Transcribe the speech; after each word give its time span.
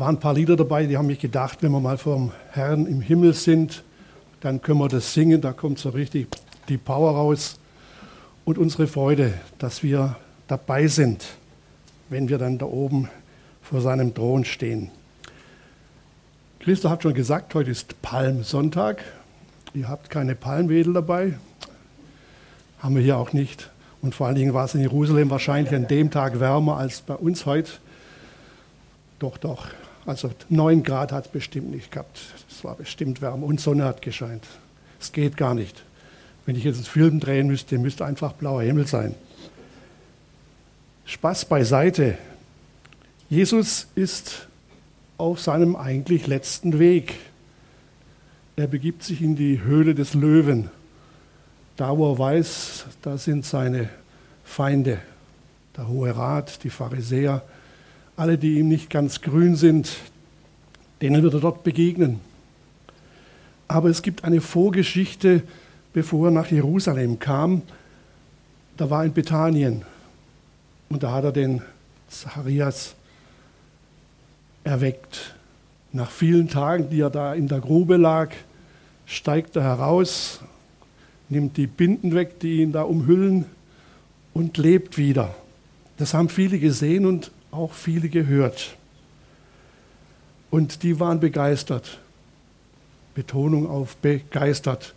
waren 0.00 0.16
ein 0.16 0.20
paar 0.20 0.34
Lieder 0.34 0.56
dabei, 0.56 0.86
die 0.86 0.96
haben 0.96 1.06
mich 1.06 1.20
gedacht, 1.20 1.62
wenn 1.62 1.70
wir 1.72 1.80
mal 1.80 1.98
vom 1.98 2.32
Herrn 2.50 2.86
im 2.86 3.02
Himmel 3.02 3.34
sind, 3.34 3.84
dann 4.40 4.62
können 4.62 4.78
wir 4.78 4.88
das 4.88 5.12
singen, 5.12 5.40
da 5.40 5.52
kommt 5.52 5.78
so 5.78 5.90
richtig 5.90 6.28
die 6.68 6.78
Power 6.78 7.12
raus 7.12 7.58
und 8.46 8.56
unsere 8.56 8.86
Freude, 8.86 9.34
dass 9.58 9.82
wir 9.82 10.16
dabei 10.48 10.86
sind, 10.86 11.26
wenn 12.08 12.28
wir 12.28 12.38
dann 12.38 12.56
da 12.56 12.64
oben 12.64 13.10
vor 13.62 13.82
seinem 13.82 14.14
Thron 14.14 14.44
stehen. 14.44 14.90
Christa 16.60 16.88
hat 16.90 17.02
schon 17.02 17.14
gesagt, 17.14 17.54
heute 17.54 17.70
ist 17.70 18.00
Palmsonntag. 18.00 19.04
Ihr 19.74 19.88
habt 19.88 20.10
keine 20.10 20.34
Palmwedel 20.34 20.94
dabei. 20.94 21.34
Haben 22.80 22.96
wir 22.96 23.02
hier 23.02 23.18
auch 23.18 23.32
nicht. 23.32 23.70
Und 24.02 24.14
vor 24.14 24.26
allen 24.26 24.36
Dingen 24.36 24.54
war 24.54 24.64
es 24.64 24.74
in 24.74 24.80
Jerusalem 24.80 25.30
wahrscheinlich 25.30 25.74
an 25.74 25.86
dem 25.86 26.10
Tag 26.10 26.40
wärmer 26.40 26.78
als 26.78 27.02
bei 27.02 27.14
uns 27.14 27.44
heute. 27.44 27.72
Doch, 29.18 29.36
doch. 29.36 29.68
Also 30.10 30.32
9 30.48 30.82
Grad 30.82 31.12
hat 31.12 31.26
es 31.26 31.30
bestimmt 31.30 31.70
nicht 31.70 31.92
gehabt. 31.92 32.18
Es 32.50 32.64
war 32.64 32.74
bestimmt 32.74 33.22
wärmer 33.22 33.46
und 33.46 33.60
Sonne 33.60 33.84
hat 33.84 34.02
gescheint. 34.02 34.44
Es 35.00 35.12
geht 35.12 35.36
gar 35.36 35.54
nicht. 35.54 35.84
Wenn 36.44 36.56
ich 36.56 36.64
jetzt 36.64 36.78
einen 36.78 36.84
Film 36.84 37.20
drehen 37.20 37.46
müsste, 37.46 37.78
müsste 37.78 38.04
einfach 38.04 38.32
blauer 38.32 38.62
Himmel 38.62 38.88
sein. 38.88 39.14
Spaß 41.04 41.44
beiseite. 41.44 42.18
Jesus 43.28 43.86
ist 43.94 44.48
auf 45.16 45.40
seinem 45.40 45.76
eigentlich 45.76 46.26
letzten 46.26 46.80
Weg. 46.80 47.14
Er 48.56 48.66
begibt 48.66 49.04
sich 49.04 49.22
in 49.22 49.36
die 49.36 49.62
Höhle 49.62 49.94
des 49.94 50.14
Löwen. 50.14 50.70
Da, 51.76 51.96
wo 51.96 52.12
er 52.14 52.18
weiß, 52.18 52.86
da 53.02 53.16
sind 53.16 53.44
seine 53.44 53.90
Feinde, 54.42 54.98
der 55.76 55.86
Hohe 55.86 56.16
Rat, 56.16 56.64
die 56.64 56.70
Pharisäer, 56.70 57.44
alle, 58.16 58.38
die 58.38 58.58
ihm 58.58 58.68
nicht 58.68 58.90
ganz 58.90 59.20
grün 59.20 59.56
sind, 59.56 59.96
denen 61.00 61.22
wird 61.22 61.34
er 61.34 61.40
dort 61.40 61.64
begegnen. 61.64 62.20
Aber 63.68 63.88
es 63.88 64.02
gibt 64.02 64.24
eine 64.24 64.40
Vorgeschichte, 64.40 65.42
bevor 65.92 66.28
er 66.28 66.30
nach 66.32 66.50
Jerusalem 66.50 67.18
kam. 67.18 67.62
Da 68.76 68.90
war 68.90 69.04
in 69.04 69.12
Bethanien 69.12 69.84
und 70.88 71.02
da 71.02 71.12
hat 71.12 71.24
er 71.24 71.32
den 71.32 71.62
Zacharias 72.08 72.94
erweckt. 74.64 75.34
Nach 75.92 76.10
vielen 76.10 76.48
Tagen, 76.48 76.90
die 76.90 77.00
er 77.00 77.10
da 77.10 77.34
in 77.34 77.48
der 77.48 77.60
Grube 77.60 77.96
lag, 77.96 78.30
steigt 79.06 79.56
er 79.56 79.62
heraus, 79.62 80.40
nimmt 81.28 81.56
die 81.56 81.66
Binden 81.66 82.14
weg, 82.14 82.40
die 82.40 82.62
ihn 82.62 82.72
da 82.72 82.82
umhüllen 82.82 83.46
und 84.34 84.56
lebt 84.56 84.98
wieder. 84.98 85.34
Das 85.96 86.14
haben 86.14 86.28
viele 86.28 86.58
gesehen 86.58 87.06
und 87.06 87.30
auch 87.50 87.72
viele 87.72 88.08
gehört. 88.08 88.76
Und 90.50 90.82
die 90.82 90.98
waren 90.98 91.20
begeistert. 91.20 91.98
Betonung 93.14 93.68
auf 93.68 93.96
begeistert. 93.96 94.94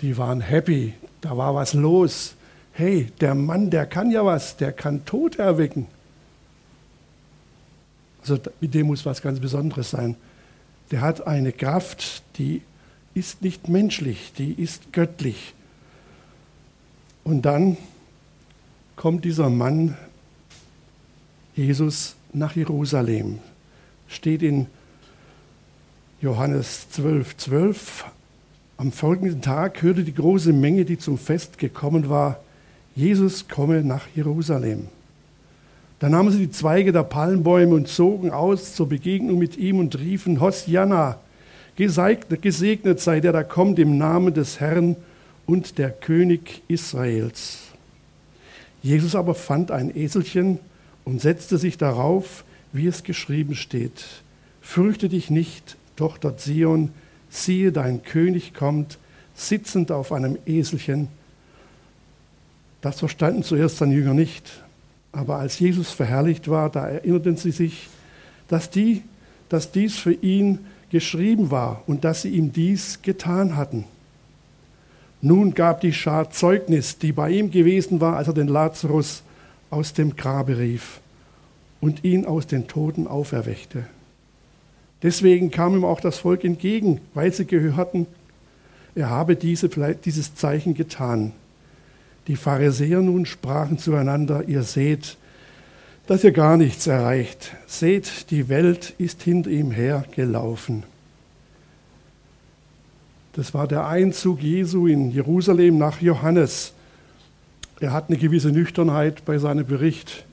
Die 0.00 0.16
waren 0.16 0.40
happy. 0.40 0.94
Da 1.20 1.36
war 1.36 1.54
was 1.54 1.74
los. 1.74 2.34
Hey, 2.72 3.12
der 3.20 3.34
Mann, 3.34 3.70
der 3.70 3.86
kann 3.86 4.10
ja 4.10 4.24
was. 4.24 4.56
Der 4.56 4.72
kann 4.72 5.04
Tod 5.04 5.36
erwecken. 5.36 5.86
Also 8.20 8.38
mit 8.60 8.74
dem 8.74 8.86
muss 8.86 9.06
was 9.06 9.22
ganz 9.22 9.40
Besonderes 9.40 9.90
sein. 9.90 10.16
Der 10.90 11.00
hat 11.00 11.26
eine 11.26 11.52
Kraft, 11.52 12.22
die 12.36 12.62
ist 13.14 13.42
nicht 13.42 13.68
menschlich, 13.68 14.32
die 14.36 14.52
ist 14.52 14.92
göttlich. 14.92 15.54
Und 17.24 17.42
dann 17.42 17.76
kommt 18.96 19.24
dieser 19.24 19.50
Mann 19.50 19.96
Jesus 21.54 22.16
nach 22.32 22.54
Jerusalem. 22.56 23.38
Steht 24.08 24.42
in 24.42 24.66
Johannes 26.20 26.90
12, 26.90 27.36
12. 27.36 28.04
Am 28.76 28.92
folgenden 28.92 29.42
Tag 29.42 29.82
hörte 29.82 30.04
die 30.04 30.14
große 30.14 30.52
Menge, 30.52 30.84
die 30.84 30.98
zum 30.98 31.18
Fest 31.18 31.58
gekommen 31.58 32.08
war, 32.08 32.40
Jesus 32.94 33.48
komme 33.48 33.82
nach 33.82 34.06
Jerusalem. 34.14 34.88
Da 35.98 36.08
nahmen 36.08 36.30
sie 36.30 36.38
die 36.38 36.50
Zweige 36.50 36.92
der 36.92 37.02
Palmbäume 37.02 37.74
und 37.74 37.88
zogen 37.88 38.30
aus 38.30 38.74
zur 38.74 38.88
Begegnung 38.88 39.38
mit 39.38 39.56
ihm 39.56 39.78
und 39.78 39.98
riefen, 39.98 40.40
Hosianna, 40.40 41.18
gesegnet 41.76 43.00
sei 43.00 43.20
der, 43.20 43.32
der 43.32 43.44
kommt 43.44 43.78
im 43.78 43.98
Namen 43.98 44.34
des 44.34 44.60
Herrn 44.60 44.96
und 45.46 45.78
der 45.78 45.90
König 45.90 46.62
Israels. 46.68 47.58
Jesus 48.82 49.14
aber 49.14 49.34
fand 49.34 49.70
ein 49.70 49.94
Eselchen 49.94 50.58
und 51.10 51.20
setzte 51.20 51.58
sich 51.58 51.76
darauf, 51.76 52.44
wie 52.72 52.86
es 52.86 53.02
geschrieben 53.02 53.56
steht. 53.56 54.04
Fürchte 54.60 55.08
dich 55.08 55.28
nicht, 55.28 55.76
Tochter 55.96 56.36
Zion, 56.36 56.92
siehe, 57.28 57.72
dein 57.72 58.04
König 58.04 58.54
kommt, 58.54 58.96
sitzend 59.34 59.90
auf 59.90 60.12
einem 60.12 60.38
Eselchen. 60.46 61.08
Das 62.80 63.00
verstanden 63.00 63.42
zuerst 63.42 63.78
seine 63.78 63.94
Jünger 63.94 64.14
nicht. 64.14 64.62
Aber 65.10 65.38
als 65.38 65.58
Jesus 65.58 65.90
verherrlicht 65.90 66.48
war, 66.48 66.70
da 66.70 66.88
erinnerten 66.88 67.36
sie 67.36 67.50
sich, 67.50 67.88
dass, 68.46 68.70
die, 68.70 69.02
dass 69.48 69.72
dies 69.72 69.98
für 69.98 70.12
ihn 70.12 70.60
geschrieben 70.90 71.50
war 71.50 71.82
und 71.88 72.04
dass 72.04 72.22
sie 72.22 72.30
ihm 72.30 72.52
dies 72.52 73.02
getan 73.02 73.56
hatten. 73.56 73.84
Nun 75.22 75.54
gab 75.54 75.80
die 75.80 75.92
Schar 75.92 76.30
Zeugnis, 76.30 76.98
die 76.98 77.10
bei 77.10 77.30
ihm 77.30 77.50
gewesen 77.50 78.00
war, 78.00 78.16
als 78.16 78.28
er 78.28 78.34
den 78.34 78.48
Lazarus 78.48 79.24
aus 79.70 79.92
dem 79.92 80.16
Grabe 80.16 80.58
rief 80.58 81.00
und 81.80 82.04
ihn 82.04 82.26
aus 82.26 82.46
den 82.46 82.66
Toten 82.68 83.06
auferweckte. 83.06 83.84
Deswegen 85.02 85.50
kam 85.50 85.74
ihm 85.74 85.84
auch 85.84 86.00
das 86.00 86.18
Volk 86.18 86.44
entgegen, 86.44 87.00
weil 87.14 87.32
sie 87.32 87.46
gehörten, 87.46 88.06
er 88.94 89.08
habe 89.08 89.36
diese, 89.36 89.68
dieses 89.68 90.34
Zeichen 90.34 90.74
getan. 90.74 91.32
Die 92.26 92.36
Pharisäer 92.36 93.00
nun 93.00 93.24
sprachen 93.24 93.78
zueinander, 93.78 94.44
ihr 94.46 94.62
seht, 94.62 95.16
dass 96.06 96.24
ihr 96.24 96.32
gar 96.32 96.56
nichts 96.56 96.86
erreicht. 96.86 97.52
Seht, 97.66 98.30
die 98.30 98.48
Welt 98.48 98.94
ist 98.98 99.22
hinter 99.22 99.50
ihm 99.50 99.70
her 99.70 100.04
gelaufen. 100.14 100.82
Das 103.32 103.54
war 103.54 103.68
der 103.68 103.86
Einzug 103.86 104.42
Jesu 104.42 104.86
in 104.86 105.12
Jerusalem 105.12 105.78
nach 105.78 106.00
Johannes. 106.00 106.72
Er 107.80 107.92
hat 107.92 108.08
eine 108.08 108.18
gewisse 108.18 108.52
Nüchternheit 108.52 109.24
bei 109.24 109.38
seinem 109.38 109.66
Bericht. 109.66 110.24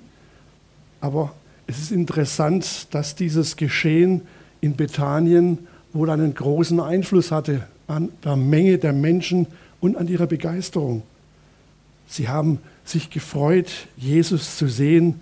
Aber 1.00 1.34
es 1.66 1.80
ist 1.80 1.92
interessant, 1.92 2.94
dass 2.94 3.16
dieses 3.16 3.56
Geschehen 3.56 4.22
in 4.60 4.76
Bethanien 4.76 5.60
wohl 5.94 6.10
einen 6.10 6.34
großen 6.34 6.80
Einfluss 6.80 7.32
hatte 7.32 7.66
an 7.88 8.10
der 8.24 8.36
Menge 8.36 8.78
der 8.78 8.92
Menschen 8.92 9.48
und 9.80 9.96
an 9.96 10.10
ihrer 10.10 10.28
Begeisterung. 10.28 11.04
Sie 12.08 12.28
haben 12.28 12.60
sich 12.84 13.10
gefreut, 13.10 13.88
Jesus 13.96 14.58
zu 14.58 14.68
sehen 14.68 15.22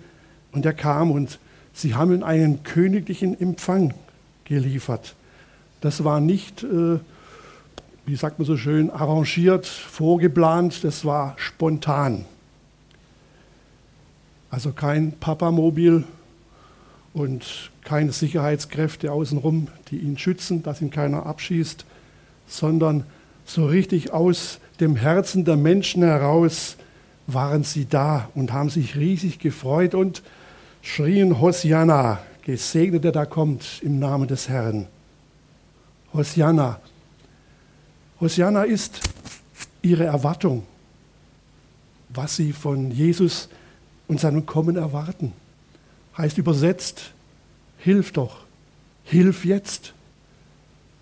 und 0.52 0.66
er 0.66 0.72
kam 0.72 1.10
und 1.12 1.38
sie 1.72 1.94
haben 1.94 2.12
ihm 2.12 2.22
einen 2.22 2.62
königlichen 2.64 3.40
Empfang 3.40 3.94
geliefert. 4.44 5.14
Das 5.80 6.02
war 6.04 6.20
nicht 6.20 6.64
äh, 6.64 6.98
wie 8.06 8.14
sagt 8.14 8.38
man 8.38 8.46
so 8.46 8.56
schön, 8.56 8.90
arrangiert, 8.90 9.66
vorgeplant, 9.66 10.84
das 10.84 11.04
war 11.04 11.34
spontan. 11.38 12.24
Also 14.48 14.70
kein 14.70 15.12
Papamobil 15.12 16.04
und 17.12 17.72
keine 17.82 18.12
Sicherheitskräfte 18.12 19.10
außenrum, 19.10 19.66
die 19.90 19.98
ihn 19.98 20.18
schützen, 20.18 20.62
dass 20.62 20.80
ihn 20.80 20.90
keiner 20.90 21.26
abschießt, 21.26 21.84
sondern 22.46 23.04
so 23.44 23.66
richtig 23.66 24.12
aus 24.12 24.60
dem 24.78 24.94
Herzen 24.94 25.44
der 25.44 25.56
Menschen 25.56 26.04
heraus 26.04 26.76
waren 27.26 27.64
sie 27.64 27.86
da 27.86 28.28
und 28.36 28.52
haben 28.52 28.70
sich 28.70 28.96
riesig 28.96 29.40
gefreut 29.40 29.94
und 29.94 30.22
schrien 30.80 31.40
Hosianna, 31.40 32.20
gesegnet 32.42 33.02
der 33.02 33.12
da 33.12 33.26
kommt 33.26 33.80
im 33.82 33.98
Namen 33.98 34.28
des 34.28 34.48
Herrn. 34.48 34.86
Hosianna, 36.14 36.78
Hosianna 38.20 38.64
ist 38.64 39.00
ihre 39.82 40.04
Erwartung, 40.04 40.64
was 42.08 42.36
sie 42.36 42.52
von 42.52 42.90
Jesus 42.90 43.48
und 44.08 44.20
seinem 44.20 44.46
Kommen 44.46 44.76
erwarten. 44.76 45.32
Heißt 46.16 46.38
übersetzt, 46.38 47.12
hilf 47.78 48.12
doch, 48.12 48.38
hilf 49.04 49.44
jetzt. 49.44 49.92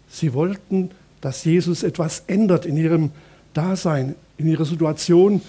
Sie 0.09 0.35
wollten, 0.35 0.91
dass 1.21 1.45
Jesus 1.45 1.85
etwas 1.85 2.25
ändert 2.27 2.67
in 2.67 2.77
ihrem 2.77 3.13
Dasein, 3.53 4.17
in 4.37 4.49
ihrer 4.49 4.65
Situation, 4.65 5.41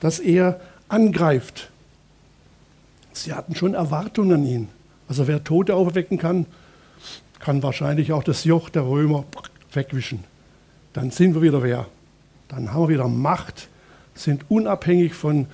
dass 0.00 0.18
er 0.18 0.60
angreift. 0.88 1.70
Sie 3.12 3.32
hatten 3.32 3.54
schon 3.54 3.72
Erwartungen 3.72 4.32
an 4.32 4.46
ihn. 4.46 4.68
Also 5.08 5.26
wer 5.26 5.42
Tote 5.42 5.74
aufwecken 5.74 6.18
kann, 6.18 6.44
kann 7.38 7.62
wahrscheinlich 7.62 8.12
auch 8.12 8.22
das 8.22 8.44
Joch 8.44 8.68
der 8.68 8.82
Römer 8.82 9.24
wegwischen 9.72 10.24
dann 10.92 11.10
sind 11.10 11.34
wir 11.34 11.42
wieder 11.42 11.62
wer. 11.62 11.86
Dann 12.48 12.72
haben 12.72 12.82
wir 12.82 12.88
wieder 12.88 13.08
Macht, 13.08 13.68
sind 14.14 14.44
unabhängig 14.48 15.14
von 15.14 15.46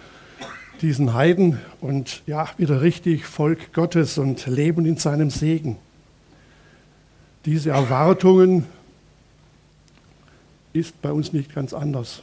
diesen 0.81 1.15
Heiden 1.15 1.59
und 1.81 2.23
ja, 2.27 2.49
wieder 2.59 2.83
richtig 2.83 3.27
Volk 3.27 3.73
Gottes 3.73 4.19
und 4.19 4.47
leben 4.47 4.87
in 4.87 4.97
seinem 4.97 5.31
Segen. 5.31 5.77
diese 7.45 7.71
Erwartungen 7.71 8.67
ist 10.73 11.01
bei 11.01 11.13
uns 11.13 11.33
nicht 11.33 11.55
ganz 11.55 11.73
anders. 11.73 12.23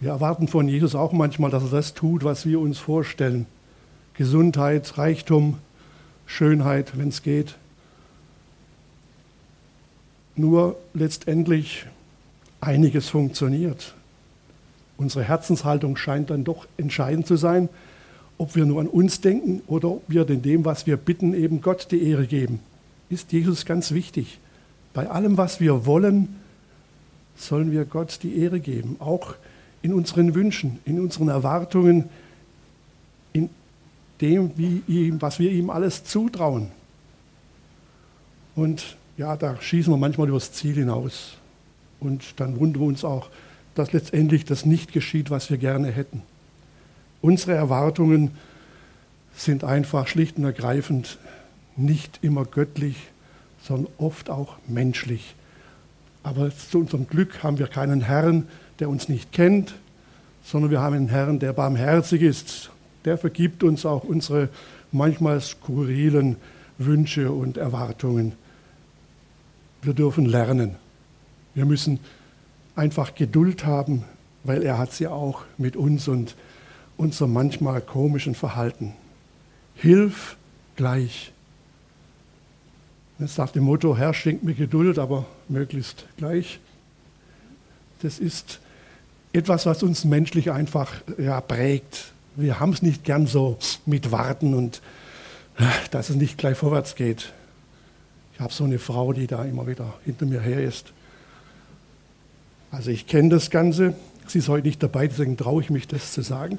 Wir 0.00 0.10
erwarten 0.10 0.48
von 0.48 0.68
Jesus 0.68 0.94
auch 0.94 1.12
manchmal, 1.12 1.50
dass 1.50 1.64
er 1.64 1.70
das 1.70 1.94
tut, 1.94 2.24
was 2.24 2.44
wir 2.46 2.60
uns 2.60 2.78
vorstellen. 2.78 3.46
Gesundheit, 4.14 4.98
Reichtum, 4.98 5.58
Schönheit, 6.26 6.98
wenn 6.98 7.08
es 7.08 7.22
geht. 7.22 7.56
Nur 10.36 10.76
letztendlich 10.94 11.86
einiges 12.60 13.08
funktioniert. 13.08 13.94
Unsere 14.96 15.24
Herzenshaltung 15.24 15.96
scheint 15.96 16.30
dann 16.30 16.44
doch 16.44 16.66
entscheidend 16.76 17.26
zu 17.26 17.36
sein, 17.36 17.68
ob 18.36 18.56
wir 18.56 18.66
nur 18.66 18.80
an 18.80 18.86
uns 18.86 19.20
denken 19.20 19.62
oder 19.66 19.88
ob 19.88 20.02
wir 20.08 20.28
in 20.28 20.42
dem, 20.42 20.64
was 20.64 20.86
wir 20.86 20.96
bitten, 20.96 21.34
eben 21.34 21.60
Gott 21.60 21.88
die 21.90 22.02
Ehre 22.02 22.26
geben. 22.26 22.60
Ist 23.10 23.32
Jesus 23.32 23.64
ganz 23.64 23.92
wichtig. 23.92 24.38
Bei 24.94 25.08
allem, 25.08 25.36
was 25.36 25.60
wir 25.60 25.86
wollen, 25.86 26.36
sollen 27.36 27.70
wir 27.70 27.84
Gott 27.84 28.20
die 28.22 28.38
Ehre 28.38 28.60
geben, 28.60 28.96
auch 28.98 29.34
in 29.82 29.94
unseren 29.94 30.34
Wünschen, 30.34 30.78
in 30.84 31.00
unseren 31.00 31.28
Erwartungen, 31.28 32.08
in 33.32 33.48
dem, 34.20 34.52
ihm, 34.88 35.22
was 35.22 35.38
wir 35.38 35.50
ihm 35.52 35.70
alles 35.70 36.04
zutrauen. 36.04 36.70
Und 38.56 38.96
ja, 39.16 39.36
da 39.36 39.60
schießen 39.60 39.92
wir 39.92 39.96
manchmal 39.96 40.28
übers 40.28 40.52
Ziel 40.52 40.74
hinaus. 40.74 41.36
Und 42.00 42.40
dann 42.40 42.58
wundern 42.58 42.82
wir 42.82 42.88
uns 42.88 43.04
auch, 43.04 43.28
dass 43.74 43.92
letztendlich 43.92 44.44
das 44.44 44.66
nicht 44.66 44.92
geschieht, 44.92 45.30
was 45.30 45.50
wir 45.50 45.58
gerne 45.58 45.90
hätten. 45.90 46.22
Unsere 47.20 47.54
Erwartungen 47.54 48.32
sind 49.34 49.64
einfach 49.64 50.08
schlicht 50.08 50.36
und 50.38 50.44
ergreifend 50.44 51.18
nicht 51.76 52.18
immer 52.22 52.44
göttlich, 52.44 52.96
sondern 53.62 53.92
oft 53.98 54.30
auch 54.30 54.56
menschlich. 54.66 55.34
Aber 56.22 56.50
zu 56.54 56.80
unserem 56.80 57.06
Glück 57.06 57.42
haben 57.42 57.58
wir 57.58 57.68
keinen 57.68 58.00
Herrn, 58.02 58.48
der 58.80 58.88
uns 58.88 59.08
nicht 59.08 59.32
kennt, 59.32 59.74
sondern 60.44 60.70
wir 60.70 60.80
haben 60.80 60.96
einen 60.96 61.08
Herrn, 61.08 61.38
der 61.38 61.52
barmherzig 61.52 62.22
ist. 62.22 62.70
Der 63.04 63.18
vergibt 63.18 63.62
uns 63.62 63.86
auch 63.86 64.04
unsere 64.04 64.48
manchmal 64.92 65.40
skurrilen 65.40 66.36
Wünsche 66.78 67.30
und 67.30 67.56
Erwartungen. 67.56 68.32
Wir 69.82 69.94
dürfen 69.94 70.26
lernen. 70.26 70.76
Wir 71.54 71.64
müssen 71.64 72.00
einfach 72.74 73.14
Geduld 73.14 73.64
haben, 73.64 74.04
weil 74.44 74.62
er 74.62 74.78
hat 74.78 74.92
sie 74.92 75.08
auch 75.08 75.42
mit 75.56 75.76
uns 75.76 76.08
und 76.08 76.36
unserem 76.96 77.32
manchmal 77.32 77.80
komischen 77.80 78.34
Verhalten. 78.34 78.94
Hilf 79.74 80.36
gleich. 80.76 81.32
Das 83.18 83.34
sagt 83.34 83.56
dem 83.56 83.64
Motto, 83.64 83.96
Herr, 83.96 84.14
schenkt 84.14 84.44
mir 84.44 84.54
Geduld, 84.54 84.98
aber 84.98 85.26
möglichst 85.48 86.06
gleich. 86.16 86.60
Das 88.00 88.18
ist 88.18 88.60
etwas, 89.32 89.66
was 89.66 89.82
uns 89.82 90.04
menschlich 90.04 90.50
einfach 90.50 90.92
ja, 91.18 91.40
prägt. 91.40 92.12
Wir 92.36 92.60
haben 92.60 92.72
es 92.72 92.82
nicht 92.82 93.04
gern 93.04 93.26
so 93.26 93.58
mit 93.86 94.12
Warten 94.12 94.54
und 94.54 94.80
dass 95.90 96.10
es 96.10 96.16
nicht 96.16 96.38
gleich 96.38 96.56
vorwärts 96.56 96.94
geht. 96.94 97.32
Ich 98.34 98.40
habe 98.40 98.52
so 98.52 98.62
eine 98.62 98.78
Frau, 98.78 99.12
die 99.12 99.26
da 99.26 99.44
immer 99.44 99.66
wieder 99.66 99.94
hinter 100.04 100.26
mir 100.26 100.40
her 100.40 100.62
ist. 100.62 100.92
Also 102.70 102.90
ich 102.90 103.06
kenne 103.06 103.30
das 103.30 103.50
Ganze. 103.50 103.94
Sie 104.26 104.38
ist 104.38 104.48
heute 104.48 104.66
nicht 104.66 104.82
dabei, 104.82 105.06
deswegen 105.06 105.36
traue 105.36 105.62
ich 105.62 105.70
mich, 105.70 105.88
das 105.88 106.12
zu 106.12 106.22
sagen. 106.22 106.58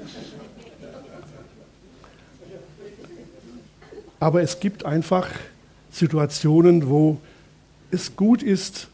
Aber 4.18 4.42
es 4.42 4.60
gibt 4.60 4.84
einfach 4.84 5.28
Situationen, 5.90 6.88
wo 6.88 7.18
es 7.90 8.16
gut 8.16 8.42
ist, 8.42 8.88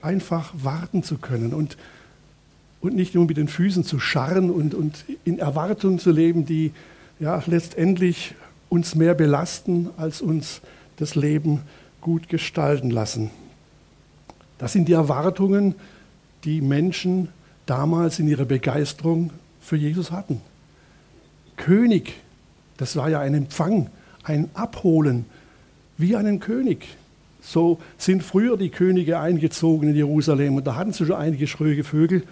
einfach 0.00 0.52
warten 0.54 1.02
zu 1.02 1.18
können 1.18 1.54
und, 1.54 1.76
und 2.80 2.94
nicht 2.94 3.14
nur 3.14 3.26
mit 3.26 3.36
den 3.36 3.48
Füßen 3.48 3.84
zu 3.84 4.00
scharren 4.00 4.50
und, 4.50 4.74
und 4.74 5.04
in 5.24 5.38
Erwartungen 5.38 5.98
zu 5.98 6.10
leben, 6.10 6.46
die 6.46 6.72
ja 7.20 7.42
letztendlich 7.46 8.34
uns 8.68 8.94
mehr 8.94 9.14
belasten, 9.14 9.90
als 9.96 10.20
uns 10.20 10.62
das 10.96 11.14
Leben 11.14 11.60
gut 12.00 12.28
gestalten 12.28 12.90
lassen. 12.90 13.30
Das 14.58 14.72
sind 14.72 14.88
die 14.88 14.92
Erwartungen, 14.92 15.74
die 16.44 16.60
Menschen 16.60 17.28
damals 17.66 18.18
in 18.18 18.28
ihrer 18.28 18.44
Begeisterung 18.44 19.30
für 19.60 19.76
Jesus 19.76 20.10
hatten. 20.10 20.40
König, 21.56 22.14
das 22.76 22.96
war 22.96 23.08
ja 23.08 23.20
ein 23.20 23.34
Empfang, 23.34 23.90
ein 24.24 24.50
Abholen, 24.54 25.26
wie 25.98 26.16
einen 26.16 26.40
König. 26.40 26.96
So 27.40 27.80
sind 27.98 28.22
früher 28.22 28.56
die 28.56 28.70
Könige 28.70 29.18
eingezogen 29.18 29.90
in 29.90 29.96
Jerusalem 29.96 30.56
und 30.56 30.66
da 30.66 30.76
hatten 30.76 30.92
sie 30.92 31.06
schon 31.06 31.16
einige 31.16 31.46
schröge 31.46 31.84
Vögel. 31.84 32.22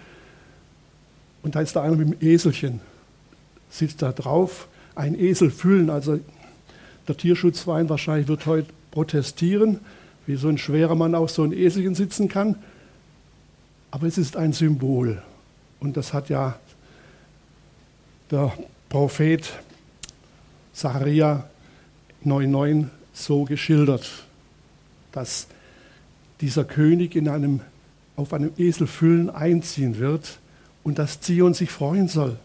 Und 1.43 1.55
da 1.55 1.61
ist 1.61 1.75
da 1.75 1.81
einer 1.81 1.95
mit 1.95 2.21
dem 2.21 2.27
Eselchen, 2.27 2.81
sitzt 3.69 4.01
da 4.01 4.11
drauf, 4.11 4.67
ein 4.95 5.17
Esel 5.19 5.51
füllen. 5.51 5.89
Also 5.89 6.19
der 7.07 7.17
Tierschutzverein 7.17 7.89
wahrscheinlich 7.89 8.27
wird 8.27 8.45
heute 8.45 8.67
protestieren, 8.91 9.79
wie 10.27 10.35
so 10.35 10.49
ein 10.49 10.57
schwerer 10.57 10.95
Mann 10.95 11.15
auf 11.15 11.31
so 11.31 11.43
ein 11.43 11.51
Eselchen 11.51 11.95
sitzen 11.95 12.29
kann. 12.29 12.55
Aber 13.91 14.07
es 14.07 14.17
ist 14.17 14.37
ein 14.37 14.53
Symbol. 14.53 15.21
Und 15.79 15.97
das 15.97 16.13
hat 16.13 16.29
ja 16.29 16.57
der 18.29 18.53
Prophet 18.89 19.51
Zacharia 20.73 21.49
9,9 22.25 22.87
so 23.13 23.43
geschildert, 23.43 24.09
dass 25.11 25.47
dieser 26.39 26.63
König 26.63 27.15
in 27.15 27.27
einem, 27.27 27.59
auf 28.15 28.33
einem 28.33 28.51
Esel 28.57 28.87
füllen 28.87 29.29
einziehen 29.29 29.99
wird 29.99 30.39
und 30.83 30.97
dass 30.97 31.19
Zion 31.21 31.53
sich 31.53 31.71
freuen 31.71 32.07
soll. 32.07 32.37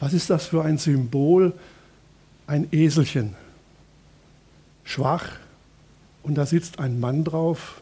Was 0.00 0.12
ist 0.12 0.30
das 0.30 0.46
für 0.46 0.64
ein 0.64 0.78
Symbol? 0.78 1.52
Ein 2.46 2.66
Eselchen 2.72 3.36
schwach 4.82 5.28
und 6.22 6.34
da 6.34 6.46
sitzt 6.46 6.78
ein 6.78 6.98
Mann 6.98 7.22
drauf. 7.22 7.80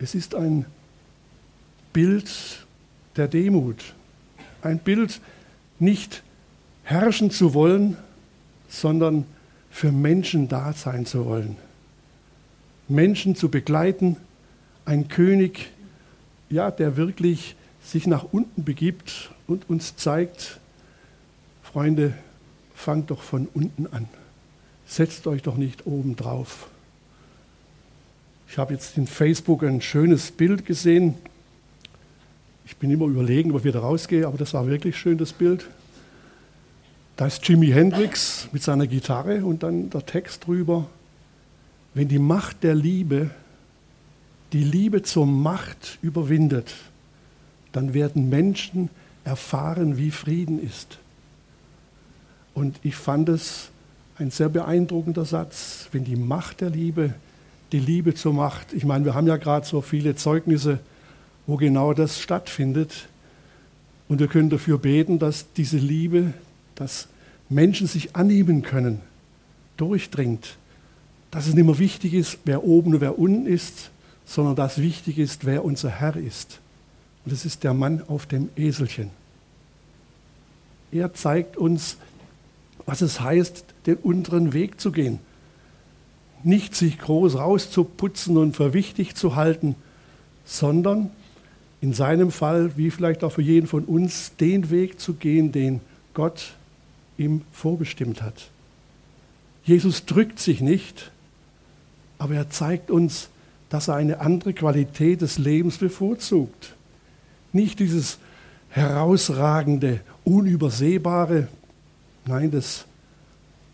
Es 0.00 0.14
ist 0.14 0.34
ein 0.34 0.66
Bild 1.92 2.66
der 3.16 3.28
Demut, 3.28 3.94
ein 4.62 4.78
Bild 4.78 5.20
nicht 5.78 6.22
herrschen 6.82 7.30
zu 7.30 7.54
wollen, 7.54 7.96
sondern 8.68 9.24
für 9.70 9.92
Menschen 9.92 10.48
da 10.48 10.72
sein 10.72 11.06
zu 11.06 11.26
wollen. 11.26 11.56
Menschen 12.88 13.36
zu 13.36 13.48
begleiten, 13.48 14.16
ein 14.84 15.08
König, 15.08 15.70
ja, 16.48 16.70
der 16.70 16.96
wirklich 16.96 17.54
sich 17.84 18.06
nach 18.06 18.24
unten 18.32 18.64
begibt 18.64 19.30
und 19.46 19.70
uns 19.70 19.96
zeigt, 19.96 20.58
Freunde, 21.62 22.14
fangt 22.74 23.10
doch 23.10 23.22
von 23.22 23.46
unten 23.54 23.86
an 23.86 24.08
setzt 24.90 25.26
euch 25.26 25.42
doch 25.42 25.56
nicht 25.56 25.86
oben 25.86 26.16
drauf. 26.16 26.68
Ich 28.50 28.58
habe 28.58 28.74
jetzt 28.74 28.98
in 28.98 29.06
Facebook 29.06 29.62
ein 29.62 29.80
schönes 29.80 30.32
Bild 30.32 30.66
gesehen. 30.66 31.14
Ich 32.66 32.76
bin 32.78 32.90
immer 32.90 33.06
überlegen, 33.06 33.52
ob 33.52 33.58
ich 33.58 33.64
wieder 33.64 33.78
rausgehe, 33.78 34.26
aber 34.26 34.38
das 34.38 34.54
war 34.54 34.66
wirklich 34.66 34.98
schön, 34.98 35.18
das 35.18 35.32
Bild. 35.32 35.68
Da 37.16 37.28
ist 37.28 37.46
Jimi 37.46 37.68
Hendrix 37.68 38.48
mit 38.50 38.64
seiner 38.64 38.88
Gitarre 38.88 39.44
und 39.44 39.62
dann 39.62 39.88
der 39.90 40.04
Text 40.04 40.48
drüber. 40.48 40.88
Wenn 41.94 42.08
die 42.08 42.18
Macht 42.18 42.64
der 42.64 42.74
Liebe 42.74 43.30
die 44.52 44.64
Liebe 44.64 45.02
zur 45.04 45.26
Macht 45.26 46.00
überwindet, 46.02 46.74
dann 47.70 47.94
werden 47.94 48.30
Menschen 48.30 48.90
erfahren, 49.22 49.96
wie 49.96 50.10
Frieden 50.10 50.60
ist. 50.60 50.98
Und 52.52 52.80
ich 52.82 52.96
fand 52.96 53.28
es 53.28 53.70
ein 54.18 54.32
sehr 54.32 54.48
beeindruckender 54.48 55.24
Satz, 55.24 55.88
wenn 55.92 56.02
die 56.02 56.16
Macht 56.16 56.62
der 56.62 56.70
Liebe, 56.70 57.14
die 57.72 57.78
Liebe 57.78 58.14
zur 58.14 58.32
Macht, 58.32 58.72
ich 58.72 58.84
meine, 58.84 59.04
wir 59.04 59.14
haben 59.14 59.26
ja 59.26 59.36
gerade 59.36 59.66
so 59.66 59.80
viele 59.80 60.16
Zeugnisse, 60.16 60.80
wo 61.46 61.56
genau 61.56 61.94
das 61.94 62.20
stattfindet. 62.20 63.08
Und 64.08 64.18
wir 64.18 64.26
können 64.26 64.50
dafür 64.50 64.78
beten, 64.78 65.18
dass 65.18 65.52
diese 65.52 65.78
Liebe, 65.78 66.34
dass 66.74 67.08
Menschen 67.48 67.86
sich 67.86 68.16
annehmen 68.16 68.62
können, 68.62 69.00
durchdringt. 69.76 70.56
Dass 71.30 71.46
es 71.46 71.54
nicht 71.54 71.64
mehr 71.64 71.78
wichtig 71.78 72.14
ist, 72.14 72.38
wer 72.44 72.64
oben 72.64 72.94
und 72.94 73.00
wer 73.00 73.18
unten 73.18 73.46
ist, 73.46 73.90
sondern 74.26 74.56
dass 74.56 74.78
wichtig 74.78 75.18
ist, 75.18 75.44
wer 75.44 75.64
unser 75.64 75.90
Herr 75.90 76.16
ist. 76.16 76.60
Und 77.24 77.32
das 77.32 77.44
ist 77.44 77.62
der 77.64 77.74
Mann 77.74 78.02
auf 78.06 78.26
dem 78.26 78.48
Eselchen. 78.56 79.10
Er 80.92 81.14
zeigt 81.14 81.56
uns, 81.56 81.96
was 82.86 83.00
es 83.00 83.20
heißt, 83.20 83.64
den 83.86 83.96
unteren 83.96 84.52
Weg 84.52 84.80
zu 84.80 84.90
gehen. 84.90 85.20
Nicht 86.42 86.74
sich 86.74 86.98
groß 86.98 87.36
rauszuputzen 87.36 88.36
und 88.36 88.56
für 88.56 88.72
wichtig 88.72 89.14
zu 89.14 89.36
halten, 89.36 89.76
sondern 90.44 91.10
in 91.80 91.92
seinem 91.92 92.30
Fall, 92.30 92.76
wie 92.76 92.90
vielleicht 92.90 93.24
auch 93.24 93.32
für 93.32 93.42
jeden 93.42 93.66
von 93.66 93.84
uns, 93.84 94.36
den 94.36 94.70
Weg 94.70 95.00
zu 95.00 95.14
gehen, 95.14 95.52
den 95.52 95.80
Gott 96.14 96.54
ihm 97.16 97.42
vorbestimmt 97.52 98.22
hat. 98.22 98.50
Jesus 99.64 100.06
drückt 100.06 100.38
sich 100.38 100.60
nicht, 100.60 101.10
aber 102.18 102.34
er 102.34 102.50
zeigt 102.50 102.90
uns, 102.90 103.28
dass 103.68 103.88
er 103.88 103.94
eine 103.94 104.20
andere 104.20 104.52
Qualität 104.52 105.20
des 105.20 105.38
Lebens 105.38 105.78
bevorzugt. 105.78 106.74
Nicht 107.52 107.78
dieses 107.78 108.18
herausragende, 108.70 110.00
unübersehbare, 110.24 111.48
nein, 112.26 112.50
das, 112.50 112.84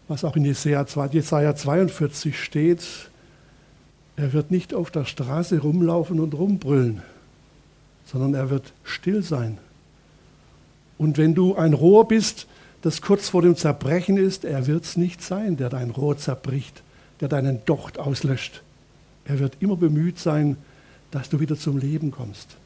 was 0.08 0.24
auch 0.24 0.36
in 0.36 0.44
Jesaja 0.44 0.86
42 0.86 2.40
steht, 2.40 3.10
er 4.16 4.32
wird 4.32 4.50
nicht 4.50 4.72
auf 4.72 4.90
der 4.90 5.04
Straße 5.04 5.58
rumlaufen 5.58 6.20
und 6.20 6.34
rumbrüllen, 6.34 7.02
sondern 8.06 8.34
er 8.34 8.50
wird 8.50 8.72
still 8.84 9.22
sein. 9.22 9.58
Und 10.96 11.18
wenn 11.18 11.34
du 11.34 11.54
ein 11.56 11.74
Rohr 11.74 12.08
bist, 12.08 12.46
das 12.82 13.02
kurz 13.02 13.28
vor 13.28 13.42
dem 13.42 13.56
Zerbrechen 13.56 14.16
ist, 14.16 14.44
er 14.44 14.66
wird 14.66 14.84
es 14.84 14.96
nicht 14.96 15.22
sein, 15.22 15.56
der 15.56 15.68
dein 15.68 15.90
Rohr 15.90 16.16
zerbricht, 16.16 16.82
der 17.20 17.28
deinen 17.28 17.64
Docht 17.66 17.98
auslöscht. 17.98 18.62
Er 19.24 19.38
wird 19.38 19.56
immer 19.60 19.76
bemüht 19.76 20.18
sein, 20.18 20.56
dass 21.10 21.28
du 21.28 21.40
wieder 21.40 21.56
zum 21.56 21.78
Leben 21.78 22.10
kommst. 22.10 22.56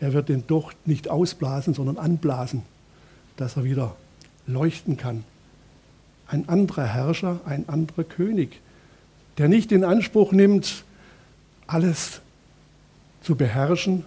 Er 0.00 0.12
wird 0.12 0.28
den 0.28 0.46
Docht 0.46 0.76
nicht 0.86 1.08
ausblasen, 1.08 1.74
sondern 1.74 1.96
anblasen, 1.96 2.62
dass 3.36 3.56
er 3.56 3.64
wieder 3.64 3.94
leuchten 4.46 4.96
kann. 4.96 5.24
Ein 6.30 6.48
anderer 6.48 6.86
Herrscher, 6.86 7.40
ein 7.44 7.68
anderer 7.68 8.04
König, 8.04 8.60
der 9.36 9.48
nicht 9.48 9.72
in 9.72 9.82
Anspruch 9.82 10.30
nimmt, 10.30 10.84
alles 11.66 12.20
zu 13.20 13.34
beherrschen, 13.34 14.04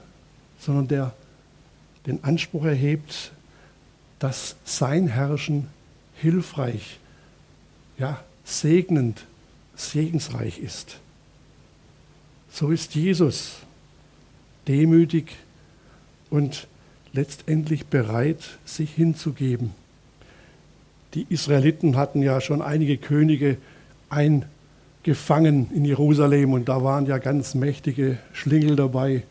sondern 0.58 0.88
der 0.88 1.13
den 2.06 2.24
Anspruch 2.24 2.63
erhebt, 2.63 3.34
dass 4.20 4.56
sein 4.63 5.08
Herrschen 5.08 5.68
hilfreich, 6.15 6.98
ja, 7.98 8.24
segnend, 8.46 9.25
segensreich 9.75 10.60
ist. 10.60 11.00
So 12.50 12.72
ist 12.72 12.96
Jesus 12.96 13.58
demütig 14.65 15.36
und 16.30 16.68
letztendlich 17.12 17.88
bereit, 17.88 18.60
sich 18.63 18.92
hinzugeben. 18.94 19.72
Die 21.13 21.25
Israeliten 21.29 21.96
hatten 21.96 22.22
ja 22.22 22.41
schon 22.41 22.62
einige 22.62 22.98
Könige 22.98 23.58
eingefangen 24.10 25.70
in 25.74 25.86
Jerusalem 25.86 26.53
und 26.53 26.70
da 26.70 26.84
waren 26.84 27.05
ja 27.05 27.20
ganz 27.20 27.53
mächtige 27.53 28.17
Schlingel 28.34 28.75
dabei, 28.75 29.24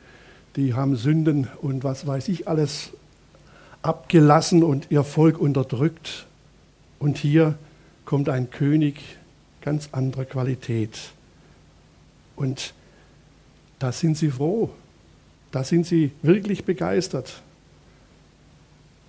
die 0.56 0.74
haben 0.74 0.96
Sünden 0.96 1.48
und 1.60 1.82
was 1.82 2.06
weiß 2.06 2.28
ich 2.28 2.46
alles 2.46 2.90
abgelassen 3.82 4.62
und 4.62 4.90
ihr 4.90 5.02
Volk 5.02 5.38
unterdrückt. 5.38 6.26
Und 6.98 7.18
hier 7.18 7.56
kommt 8.04 8.28
ein 8.28 8.50
König 8.50 9.00
ganz 9.60 9.88
anderer 9.92 10.24
Qualität. 10.24 10.98
Und 12.36 12.74
da 13.78 13.92
sind 13.92 14.16
sie 14.16 14.30
froh. 14.30 14.70
Da 15.50 15.64
sind 15.64 15.86
sie 15.86 16.12
wirklich 16.22 16.64
begeistert. 16.64 17.42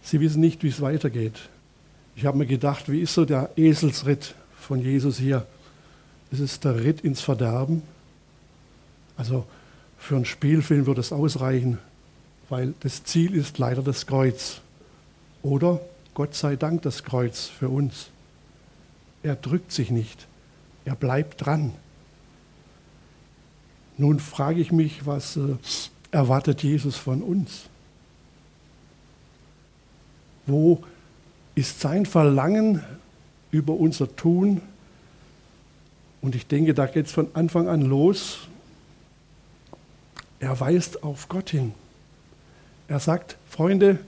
Sie 0.02 0.20
wissen 0.20 0.42
nicht, 0.42 0.64
wie 0.64 0.70
es 0.70 0.82
weitergeht. 0.82 1.50
Ich 2.16 2.26
habe 2.26 2.38
mir 2.38 2.46
gedacht, 2.46 2.92
wie 2.92 3.02
ist 3.02 3.14
so 3.14 3.26
der 3.26 3.50
Eselsritt 3.56 4.36
von 4.56 4.80
Jesus 4.80 5.18
hier? 5.18 5.46
Ist 6.32 6.40
es 6.40 6.60
der 6.60 6.84
Ritt 6.84 7.02
ins 7.02 7.22
Verderben? 7.22 7.82
Also 9.18 9.46
für 9.98 10.16
einen 10.16 10.26
Spielfilm 10.26 10.86
würde 10.86 11.02
es 11.02 11.12
ausreichen, 11.12 11.80
weil 12.50 12.74
das 12.82 13.04
Ziel 13.04 13.36
ist 13.36 13.58
leider 13.58 13.82
das 13.82 14.06
Kreuz. 14.06 14.62
Oder 15.42 15.80
Gott 16.14 16.36
sei 16.36 16.56
Dank 16.56 16.84
das 16.84 17.04
Kreuz 17.04 17.46
für 17.46 17.70
uns. 17.70 18.08
Er 19.24 19.36
drückt 19.36 19.72
sich 19.72 19.90
nicht, 19.90 20.28
er 20.86 20.96
bleibt 20.96 21.46
dran. 21.46 21.74
Nun 23.98 24.20
frage 24.20 24.60
ich 24.60 24.72
mich, 24.72 25.06
was 25.06 25.38
äh, 25.38 25.56
erwartet 26.12 26.64
Jesus 26.64 26.96
von 26.96 27.22
uns? 27.22 27.64
Wo 30.46 30.84
ist 31.56 31.80
sein 31.80 32.06
Verlangen 32.06 32.84
über 33.52 33.74
unser 33.74 34.16
Tun? 34.16 34.62
Und 36.22 36.36
ich 36.36 36.48
denke, 36.48 36.74
da 36.74 36.86
geht 36.86 37.08
es 37.08 37.12
von 37.12 37.28
Anfang 37.34 37.68
an 37.68 37.82
los. 37.82 38.48
Er 40.40 40.60
weist 40.60 41.04
auf 41.04 41.30
Gott 41.30 41.50
hin. 41.50 41.74
Er 42.88 43.00
sagt, 43.00 43.38
Freunde, 43.50 44.00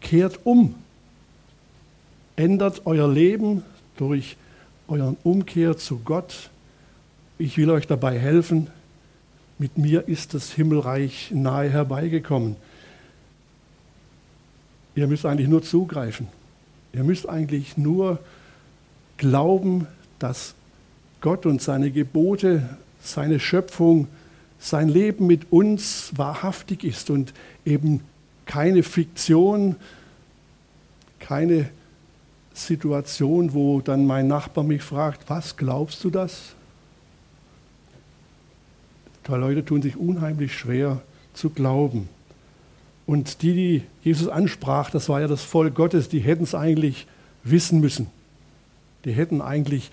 kehrt 0.00 0.40
um. 0.44 0.74
Ändert 2.36 2.82
euer 2.86 3.08
Leben 3.08 3.64
durch 3.96 4.36
euren 4.86 5.16
Umkehr 5.24 5.76
zu 5.76 5.98
Gott. 5.98 6.50
Ich 7.38 7.56
will 7.56 7.70
euch 7.70 7.86
dabei 7.86 8.18
helfen, 8.18 8.68
mit 9.58 9.76
mir 9.76 10.06
ist 10.06 10.34
das 10.34 10.52
Himmelreich 10.52 11.32
nahe 11.32 11.68
herbeigekommen. 11.68 12.56
Ihr 14.94 15.08
müsst 15.08 15.26
eigentlich 15.26 15.48
nur 15.48 15.62
zugreifen. 15.62 16.28
Ihr 16.98 17.04
müsst 17.04 17.28
eigentlich 17.28 17.76
nur 17.76 18.18
glauben, 19.18 19.86
dass 20.18 20.56
Gott 21.20 21.46
und 21.46 21.62
seine 21.62 21.92
Gebote, 21.92 22.68
seine 23.00 23.38
Schöpfung, 23.38 24.08
sein 24.58 24.88
Leben 24.88 25.28
mit 25.28 25.52
uns 25.52 26.10
wahrhaftig 26.16 26.82
ist 26.82 27.08
und 27.08 27.34
eben 27.64 28.00
keine 28.46 28.82
Fiktion, 28.82 29.76
keine 31.20 31.68
Situation, 32.52 33.54
wo 33.54 33.80
dann 33.80 34.04
mein 34.04 34.26
Nachbar 34.26 34.64
mich 34.64 34.82
fragt, 34.82 35.30
was 35.30 35.56
glaubst 35.56 36.02
du 36.02 36.10
das? 36.10 36.56
Weil 39.28 39.38
Leute 39.38 39.64
tun 39.64 39.82
sich 39.82 39.96
unheimlich 39.96 40.52
schwer 40.52 41.00
zu 41.32 41.50
glauben. 41.50 42.08
Und 43.08 43.40
die, 43.40 43.54
die 43.54 43.82
Jesus 44.04 44.28
ansprach, 44.28 44.90
das 44.90 45.08
war 45.08 45.22
ja 45.22 45.28
das 45.28 45.42
Volk 45.42 45.74
Gottes, 45.74 46.10
die 46.10 46.18
hätten 46.18 46.44
es 46.44 46.54
eigentlich 46.54 47.06
wissen 47.42 47.80
müssen. 47.80 48.08
Die 49.06 49.12
hätten 49.12 49.40
eigentlich 49.40 49.90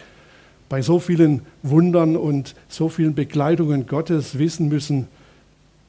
bei 0.67 0.81
so 0.81 0.99
vielen 0.99 1.43
Wundern 1.63 2.17
und 2.17 2.55
so 2.67 2.89
vielen 2.89 3.15
Begleitungen 3.15 3.87
Gottes 3.87 4.37
wissen 4.37 4.67
müssen, 4.67 5.07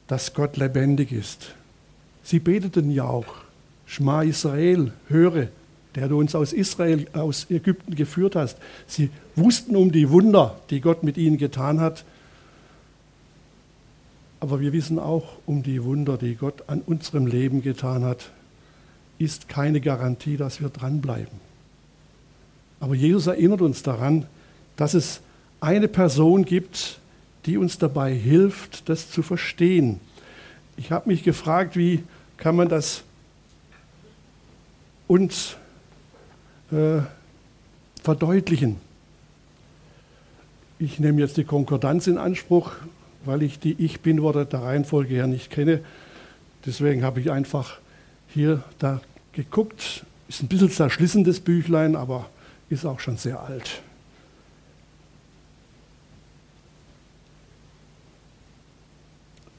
dass 0.07 0.35
Gott 0.35 0.55
lebendig 0.55 1.11
ist. 1.11 1.53
Sie 2.23 2.39
beteten 2.39 2.91
ja 2.91 3.03
auch, 3.03 3.27
Schma 3.85 4.21
Israel, 4.21 4.93
höre, 5.09 5.49
der 5.95 6.07
du 6.07 6.19
uns 6.19 6.33
aus 6.33 6.53
Israel, 6.53 7.07
aus 7.11 7.47
Ägypten 7.49 7.95
geführt 7.95 8.37
hast. 8.37 8.57
Sie 8.87 9.09
wussten 9.35 9.75
um 9.75 9.91
die 9.91 10.11
Wunder, 10.11 10.57
die 10.69 10.79
Gott 10.79 11.03
mit 11.03 11.17
ihnen 11.17 11.37
getan 11.37 11.81
hat 11.81 12.05
aber 14.39 14.59
wir 14.59 14.73
wissen 14.73 14.99
auch 14.99 15.37
um 15.45 15.63
die 15.63 15.83
Wunder, 15.83 16.17
die 16.17 16.35
Gott 16.35 16.63
an 16.67 16.81
unserem 16.81 17.25
Leben 17.25 17.61
getan 17.61 18.03
hat, 18.03 18.31
ist 19.19 19.49
keine 19.49 19.81
Garantie, 19.81 20.37
dass 20.37 20.61
wir 20.61 20.69
dranbleiben. 20.69 21.47
Aber 22.79 22.93
Jesus 22.93 23.27
erinnert 23.27 23.61
uns 23.61 23.81
daran, 23.81 24.27
dass 24.75 24.93
es 24.93 25.21
eine 25.59 25.87
Person 25.87 26.45
gibt, 26.45 26.99
die 27.45 27.57
uns 27.57 27.79
dabei 27.79 28.13
hilft, 28.13 28.89
das 28.89 29.09
zu 29.09 29.23
verstehen. 29.23 29.99
Ich 30.75 30.91
habe 30.91 31.09
mich 31.09 31.23
gefragt, 31.23 31.75
wie 31.75 32.03
kann 32.37 32.55
man 32.55 32.69
das 32.69 33.03
uns 35.07 35.55
äh, 36.71 36.99
verdeutlichen. 38.03 38.75
Ich 40.77 40.99
nehme 40.99 41.21
jetzt 41.21 41.37
die 41.37 41.43
Konkordanz 41.43 42.05
in 42.05 42.19
Anspruch 42.19 42.73
weil 43.27 43.43
ich 43.43 43.59
die 43.59 43.75
Ich 43.77 43.99
Bin-Worte 44.01 44.45
der 44.45 44.63
Reihenfolge 44.63 45.13
her 45.13 45.27
nicht 45.27 45.51
kenne. 45.51 45.81
Deswegen 46.65 47.03
habe 47.03 47.19
ich 47.19 47.29
einfach 47.29 47.79
hier 48.27 48.63
da 48.79 49.01
geguckt. 49.33 50.05
Ist 50.27 50.41
ein 50.41 50.47
bisschen 50.47 50.71
zerschlissen, 50.71 51.23
das 51.23 51.39
Büchlein, 51.39 51.95
aber 51.95 52.29
ist 52.69 52.85
auch 52.85 52.99
schon 52.99 53.17
sehr 53.17 53.41
alt. 53.41 53.81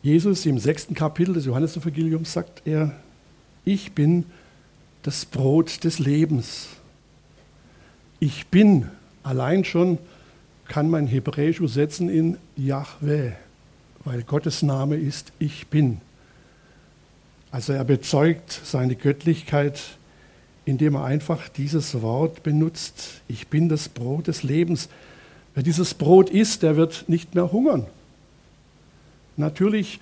Jesus 0.02 0.46
im 0.46 0.58
sechsten 0.58 0.94
Kapitel 0.94 1.34
des 1.34 1.44
Johannesevangeliums 1.44 2.32
sagt 2.32 2.62
er, 2.64 2.94
ich 3.64 3.92
bin 3.92 4.24
das 5.02 5.26
Brot 5.26 5.84
des 5.84 5.98
Lebens. 5.98 6.68
Ich 8.20 8.46
bin 8.46 8.88
allein 9.22 9.64
schon 9.64 9.98
kann 10.68 10.90
man 10.90 11.06
hebräisch 11.06 11.58
übersetzen 11.58 12.08
in 12.08 12.36
Yahweh 12.56 13.32
weil 14.04 14.22
Gottes 14.22 14.62
Name 14.62 14.96
ist 14.96 15.32
Ich 15.38 15.68
bin. 15.68 16.00
Also 17.50 17.72
er 17.72 17.84
bezeugt 17.84 18.60
seine 18.64 18.94
Göttlichkeit, 18.94 19.80
indem 20.64 20.96
er 20.96 21.04
einfach 21.04 21.48
dieses 21.48 22.02
Wort 22.02 22.42
benutzt. 22.42 23.22
Ich 23.26 23.48
bin 23.48 23.68
das 23.68 23.88
Brot 23.88 24.26
des 24.26 24.42
Lebens. 24.42 24.88
Wer 25.54 25.62
dieses 25.62 25.94
Brot 25.94 26.28
isst, 26.28 26.62
der 26.62 26.76
wird 26.76 27.08
nicht 27.08 27.34
mehr 27.34 27.50
hungern. 27.50 27.86
Natürlich, 29.36 29.98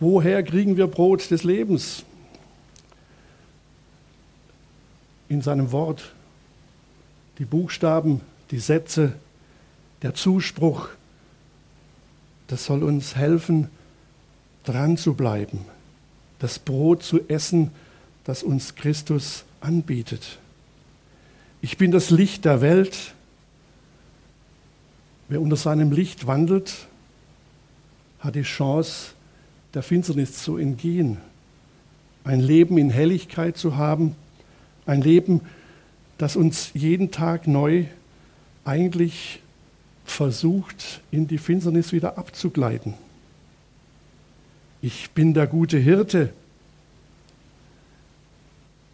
woher 0.00 0.42
kriegen 0.42 0.76
wir 0.76 0.86
Brot 0.86 1.30
des 1.30 1.44
Lebens? 1.44 2.04
In 5.28 5.42
seinem 5.42 5.70
Wort. 5.70 6.12
Die 7.38 7.44
Buchstaben, 7.44 8.22
die 8.50 8.58
Sätze, 8.58 9.12
der 10.02 10.14
Zuspruch, 10.14 10.88
das 12.48 12.64
soll 12.64 12.82
uns 12.82 13.16
helfen, 13.16 13.68
dran 14.64 14.96
zu 14.96 15.14
bleiben, 15.14 15.60
das 16.38 16.58
Brot 16.58 17.02
zu 17.02 17.28
essen, 17.28 17.70
das 18.24 18.42
uns 18.42 18.74
Christus 18.74 19.44
anbietet. 19.60 20.38
Ich 21.60 21.78
bin 21.78 21.90
das 21.90 22.10
Licht 22.10 22.44
der 22.44 22.60
Welt. 22.60 23.14
Wer 25.28 25.40
unter 25.40 25.56
seinem 25.56 25.90
Licht 25.90 26.26
wandelt, 26.26 26.86
hat 28.20 28.34
die 28.34 28.42
Chance, 28.42 29.12
der 29.74 29.82
Finsternis 29.82 30.42
zu 30.42 30.56
entgehen, 30.56 31.18
ein 32.24 32.40
Leben 32.40 32.78
in 32.78 32.90
Helligkeit 32.90 33.56
zu 33.56 33.76
haben, 33.76 34.16
ein 34.84 35.02
Leben, 35.02 35.40
das 36.18 36.36
uns 36.36 36.70
jeden 36.74 37.10
Tag 37.10 37.46
neu 37.46 37.84
eigentlich 38.64 39.40
versucht, 40.06 41.00
in 41.10 41.26
die 41.28 41.38
Finsternis 41.38 41.92
wieder 41.92 42.16
abzugleiten. 42.16 42.94
Ich 44.80 45.10
bin 45.10 45.34
der 45.34 45.46
gute 45.46 45.78
Hirte. 45.78 46.32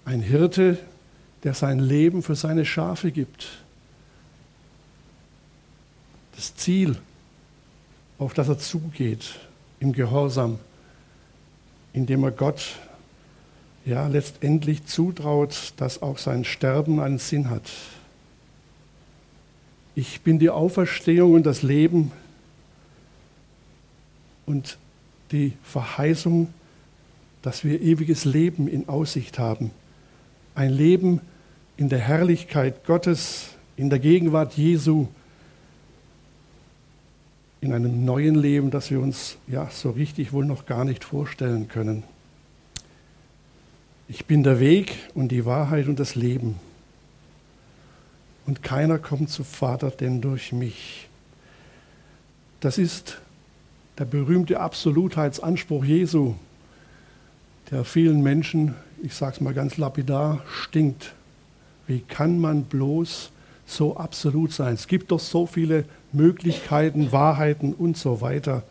Ein 0.05 0.21
Hirte, 0.21 0.79
der 1.45 1.55
sein 1.55 1.79
Leben 1.79 2.23
für 2.23 2.35
seine 2.35 2.65
Schafe 2.65 3.13
gibt. 3.13 3.47
Das 6.35 6.57
Ziel, 6.57 6.97
auf 8.19 8.35
das 8.35 8.49
er 8.49 8.59
zugeht, 8.59 9.39
im 9.81 9.93
Gehorsam, 9.93 10.59
indem 11.93 12.25
er 12.25 12.31
Gott 12.31 12.79
ja 13.85 14.07
letztendlich 14.07 14.87
zutraut, 14.87 15.75
dass 15.77 16.03
auch 16.03 16.19
sein 16.19 16.45
Sterben 16.45 17.01
einen 17.01 17.19
Sinn 17.19 17.51
hat. 17.51 17.71
Ich 19.95 20.23
bin 20.23 20.39
die 20.39 20.51
Auferstehung 20.51 21.35
und 21.35 21.45
das 21.45 21.63
Leben 21.63 22.13
und 24.47 24.79
die 25.33 25.53
Verheißung, 25.63 26.53
dass 27.43 27.65
wir 27.65 27.81
ewiges 27.81 28.25
Leben 28.25 28.69
in 28.69 28.89
Aussicht 28.89 29.39
haben. 29.39 29.71
Ein 30.55 30.71
Leben 30.71 31.21
in 31.77 31.89
der 31.89 31.99
Herrlichkeit 31.99 32.85
Gottes, 32.87 33.51
in 33.77 33.91
der 33.91 33.99
Gegenwart 33.99 34.55
Jesu, 34.55 35.09
in 37.61 37.73
einem 37.73 38.05
neuen 38.05 38.35
Leben, 38.35 38.71
das 38.71 38.91
wir 38.91 39.01
uns 39.01 39.37
ja 39.47 39.69
so 39.71 39.91
richtig 39.91 40.33
wohl 40.33 40.45
noch 40.45 40.67
gar 40.67 40.85
nicht 40.85 41.05
vorstellen 41.05 41.69
können. 41.69 42.03
Ich 44.09 44.27
bin 44.27 44.43
der 44.43 44.59
Weg 44.59 44.95
und 45.15 45.29
die 45.29 45.45
Wahrheit 45.45 45.87
und 45.87 46.01
das 46.01 46.15
Leben. 46.15 46.57
Und 48.47 48.63
keiner 48.63 48.99
kommt 48.99 49.31
zu 49.31 49.45
Vater 49.45 49.91
denn 49.91 50.21
durch 50.21 50.53
mich. 50.53 51.09
Das 52.61 52.79
ist 52.79 53.19
der 53.99 54.05
berühmte 54.05 54.61
Absolutheitsanspruch 54.61 55.85
Jesu, 55.85 56.35
der 57.71 57.85
vielen 57.85 58.23
Menschen, 58.23 58.75
ich 59.03 59.15
sage 59.15 59.37
es 59.37 59.41
mal 59.41 59.55
ganz 59.55 59.77
lapidar, 59.77 60.43
stinkt. 60.47 61.15
Wie 61.87 62.01
kann 62.01 62.39
man 62.39 62.65
bloß 62.65 63.31
so 63.67 63.97
absolut 63.97 64.53
sein? 64.53 64.75
Es 64.75 64.87
gibt 64.87 65.11
doch 65.11 65.21
so 65.21 65.47
viele 65.47 65.85
Möglichkeiten, 66.13 67.13
Wahrheiten 67.13 67.75
und 67.75 67.97
so 67.97 68.21
weiter. 68.21 68.63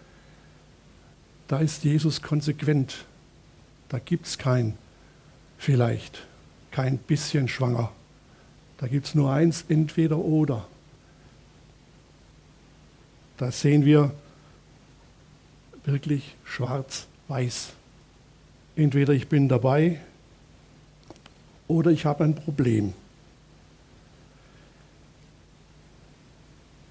Da 1.48 1.60
ist 1.60 1.84
Jesus 1.84 2.22
konsequent. 2.22 3.06
Da 3.90 4.00
gibt 4.00 4.26
es 4.26 4.38
kein 4.38 4.78
vielleicht, 5.58 6.26
kein 6.72 6.98
bisschen 6.98 7.48
schwanger. 7.48 7.92
Da 8.82 8.88
gibt 8.88 9.06
es 9.06 9.16
nur 9.16 9.32
eins, 9.32 9.64
entweder 9.70 10.18
oder. 10.18 10.68
Da 13.38 13.52
sehen 13.52 13.86
wir 13.86 14.12
wirklich 15.86 16.36
schwarz-weiß. 16.46 17.74
Entweder 18.76 19.14
ich 19.14 19.28
bin 19.28 19.48
dabei 19.48 20.00
oder 21.68 21.92
ich 21.92 22.06
habe 22.06 22.24
ein 22.24 22.34
Problem. 22.34 22.94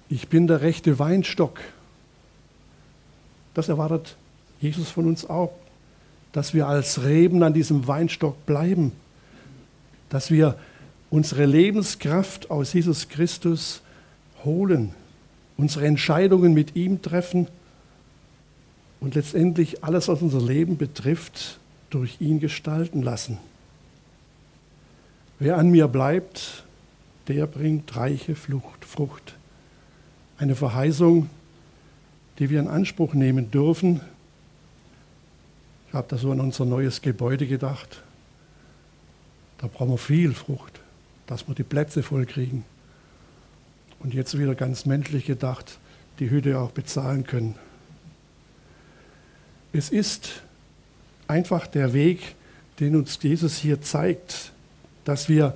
Ich 0.07 0.29
bin 0.29 0.47
der 0.47 0.61
rechte 0.61 0.97
Weinstock. 0.97 1.59
Das 3.53 3.67
erwartet 3.67 4.15
Jesus 4.61 4.89
von 4.89 5.07
uns 5.07 5.29
auch, 5.29 5.51
dass 6.31 6.53
wir 6.53 6.67
als 6.67 7.03
Reben 7.03 7.43
an 7.43 7.53
diesem 7.53 7.85
Weinstock 7.85 8.45
bleiben, 8.45 8.93
dass 10.07 10.31
wir 10.31 10.57
unsere 11.11 11.45
Lebenskraft 11.45 12.49
aus 12.49 12.73
Jesus 12.73 13.09
Christus 13.09 13.81
holen, 14.43 14.95
unsere 15.57 15.85
Entscheidungen 15.85 16.55
mit 16.55 16.75
ihm 16.75 17.03
treffen 17.03 17.47
und 18.99 19.13
letztendlich 19.13 19.83
alles, 19.83 20.07
was 20.07 20.23
unser 20.23 20.41
Leben 20.41 20.77
betrifft, 20.77 21.59
durch 21.91 22.21
ihn 22.21 22.39
gestalten 22.39 23.03
lassen. 23.03 23.37
Wer 25.39 25.57
an 25.57 25.69
mir 25.69 25.87
bleibt, 25.87 26.63
der 27.27 27.47
bringt 27.47 27.95
reiche 27.95 28.35
Flucht, 28.35 28.85
Frucht. 28.85 29.35
Eine 30.37 30.55
Verheißung, 30.55 31.29
die 32.39 32.49
wir 32.49 32.59
in 32.59 32.67
Anspruch 32.67 33.13
nehmen 33.13 33.51
dürfen. 33.51 34.01
Ich 35.87 35.93
habe 35.93 36.07
da 36.09 36.17
so 36.17 36.31
an 36.31 36.39
unser 36.39 36.65
neues 36.65 37.01
Gebäude 37.01 37.45
gedacht. 37.47 38.01
Da 39.57 39.67
brauchen 39.67 39.91
wir 39.91 39.97
viel 39.97 40.33
Frucht, 40.33 40.80
dass 41.31 41.47
wir 41.47 41.55
die 41.55 41.63
Plätze 41.63 42.03
voll 42.03 42.25
kriegen. 42.25 42.65
Und 43.99 44.13
jetzt 44.13 44.37
wieder 44.37 44.53
ganz 44.53 44.85
menschlich 44.85 45.25
gedacht, 45.25 45.79
die 46.19 46.29
Hütte 46.29 46.59
auch 46.59 46.71
bezahlen 46.71 47.25
können. 47.25 47.55
Es 49.71 49.87
ist 49.87 50.41
einfach 51.29 51.67
der 51.67 51.93
Weg, 51.93 52.35
den 52.81 52.97
uns 52.97 53.17
Jesus 53.21 53.55
hier 53.55 53.81
zeigt, 53.81 54.51
dass 55.05 55.29
wir 55.29 55.55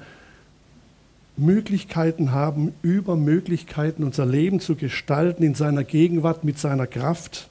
Möglichkeiten 1.36 2.32
haben, 2.32 2.74
über 2.82 3.18
Möglichkeiten 3.18 4.06
unser 4.06 4.26
Leben 4.26 4.62
zu 4.62 4.78
gestalten 4.78 5.44
in 5.44 5.56
seiner 5.56 5.84
Gegenwart 5.84 6.46
mit 6.46 6.58
seiner 6.58 6.88
Kraft 6.88 7.50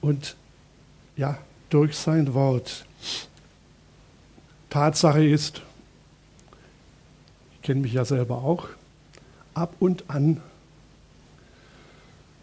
und 0.00 0.36
ja, 1.18 1.36
durch 1.68 1.98
sein 1.98 2.32
Wort. 2.32 2.86
Tatsache 4.70 5.22
ist, 5.22 5.60
kenne 7.64 7.80
mich 7.80 7.94
ja 7.94 8.04
selber 8.04 8.36
auch, 8.36 8.68
ab 9.54 9.74
und 9.80 10.08
an 10.08 10.40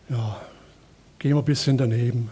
ja, 0.09 0.41
gehen 1.19 1.35
wir 1.35 1.39
ein 1.39 1.45
bisschen 1.45 1.77
daneben 1.77 2.29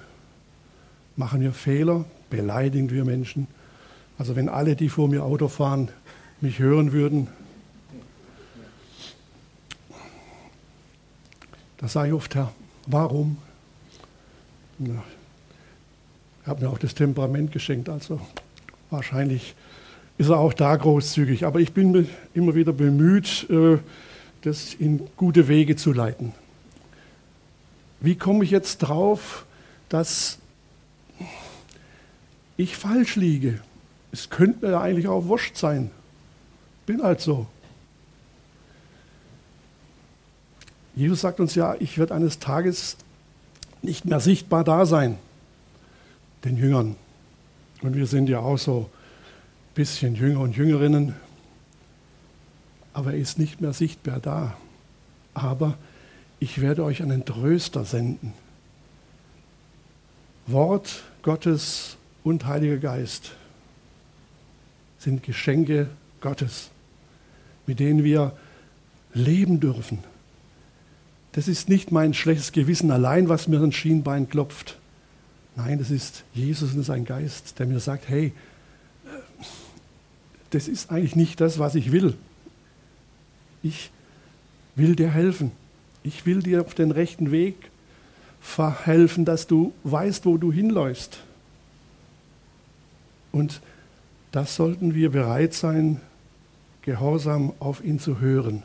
machen 1.20 1.42
wir 1.42 1.52
Fehler, 1.52 2.06
beleidigen 2.30 2.90
wir 2.92 3.04
Menschen. 3.04 3.48
Also 4.18 4.38
wenn 4.38 4.48
alle, 4.48 4.78
die 4.78 4.88
vor 4.88 5.10
mir 5.10 5.26
Auto 5.26 5.50
fahren, 5.50 5.90
mich 6.40 6.60
hören 6.60 6.94
würden, 6.94 7.28
da 11.78 11.90
sage 11.90 12.08
ich 12.08 12.14
oft, 12.14 12.36
Herr, 12.36 12.54
warum? 12.86 13.38
Ich 14.80 16.48
habe 16.48 16.62
mir 16.62 16.70
auch 16.70 16.80
das 16.80 16.96
Temperament 16.96 17.52
geschenkt, 17.52 17.90
also 17.90 18.22
wahrscheinlich 18.90 19.56
ist 20.20 20.30
er 20.30 20.38
auch 20.38 20.54
da 20.54 20.76
großzügig. 20.76 21.46
Aber 21.46 21.60
ich 21.60 21.74
bin 21.74 22.08
immer 22.36 22.54
wieder 22.54 22.74
bemüht, 22.74 23.50
äh, 23.50 23.78
das 24.42 24.76
in 24.76 25.08
gute 25.18 25.48
Wege 25.48 25.76
zu 25.76 25.94
leiten. 25.94 26.34
Wie 28.02 28.16
komme 28.16 28.44
ich 28.44 28.52
jetzt 28.52 28.80
drauf, 28.80 29.46
dass 29.88 30.38
ich 32.58 32.76
falsch 32.76 33.16
liege. 33.16 33.62
Es 34.12 34.30
könnte 34.30 34.66
mir 34.66 34.72
ja 34.74 34.82
eigentlich 34.82 35.08
auch 35.08 35.26
wurscht 35.26 35.56
sein. 35.56 35.92
Bin 36.86 37.02
halt 37.02 37.22
so. 37.22 37.48
Jesus 40.96 41.22
sagt 41.22 41.40
uns 41.40 41.56
ja, 41.56 41.76
ich 41.80 41.98
werde 41.98 42.14
eines 42.14 42.40
Tages 42.40 42.98
nicht 43.82 44.04
mehr 44.04 44.20
sichtbar 44.20 44.66
da 44.66 44.86
sein, 44.86 45.18
den 46.44 46.58
Jüngern. 46.58 46.98
Und 47.82 47.96
wir 47.96 48.08
sind 48.08 48.28
ja 48.28 48.40
auch 48.40 48.58
so 48.58 48.90
bisschen 49.80 50.16
Jünger 50.16 50.42
und 50.42 50.58
Jüngerinnen. 50.58 51.16
Aber 52.92 53.14
er 53.14 53.18
ist 53.18 53.40
nicht 53.40 53.62
mehr 53.62 53.72
sichtbar 53.72 54.20
da. 54.20 54.58
Aber 55.34 55.78
ich 56.42 56.60
werde 56.60 56.84
euch 56.84 57.02
einen 57.02 57.24
Tröster 57.24 57.86
senden. 57.86 58.34
Wort 60.48 61.04
Gottes 61.22 61.96
und 62.26 62.46
Heiliger 62.46 62.76
Geist 62.76 63.32
sind 64.98 65.24
Geschenke 65.24 65.90
Gottes, 66.20 66.72
mit 67.66 67.80
denen 67.80 68.04
wir 68.04 68.34
leben 69.14 69.62
dürfen. 69.62 70.00
Das 71.32 71.48
ist 71.48 71.70
nicht 71.70 71.94
mein 71.94 72.14
schlechtes 72.14 72.52
Gewissen 72.52 72.92
allein, 72.92 73.30
was 73.30 73.48
mir 73.48 73.62
ein 73.62 73.72
Schienbein 73.72 74.28
klopft. 74.28 74.78
Nein, 75.56 75.80
das 75.80 75.90
ist 75.90 76.26
Jesus 76.34 76.74
und 76.74 76.84
sein 76.84 77.06
Geist, 77.06 77.60
der 77.60 77.66
mir 77.66 77.80
sagt, 77.80 78.10
hey, 78.10 78.34
das 80.52 80.68
ist 80.68 80.92
eigentlich 80.92 81.16
nicht 81.16 81.42
das, 81.42 81.60
was 81.60 81.76
ich 81.76 81.92
will. 81.92 82.16
Ich 83.62 83.92
will 84.76 84.96
dir 84.96 85.10
helfen. 85.10 85.52
Ich 86.04 86.26
will 86.26 86.42
dir 86.42 86.62
auf 86.62 86.74
den 86.74 86.92
rechten 86.92 87.32
Weg 87.32 87.56
verhelfen, 88.42 89.26
dass 89.26 89.48
du 89.48 89.74
weißt, 89.84 90.26
wo 90.26 90.38
du 90.38 90.52
hinläufst. 90.52 91.20
Und 93.32 93.62
das 94.32 94.56
sollten 94.56 94.96
wir 94.96 95.12
bereit 95.12 95.54
sein, 95.54 96.00
gehorsam 96.82 97.54
auf 97.60 97.84
ihn 97.84 98.00
zu 98.00 98.20
hören. 98.20 98.64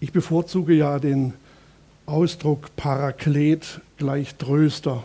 Ich 0.00 0.12
bevorzuge 0.12 0.74
ja 0.74 0.98
den 0.98 1.32
Ausdruck 2.06 2.74
Paraklet 2.76 3.80
gleich 3.96 4.36
Tröster 4.36 5.04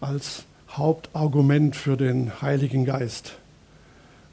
als 0.00 0.44
Hauptargument 0.70 1.76
für 1.76 1.96
den 1.96 2.40
Heiligen 2.40 2.84
Geist. 2.84 3.38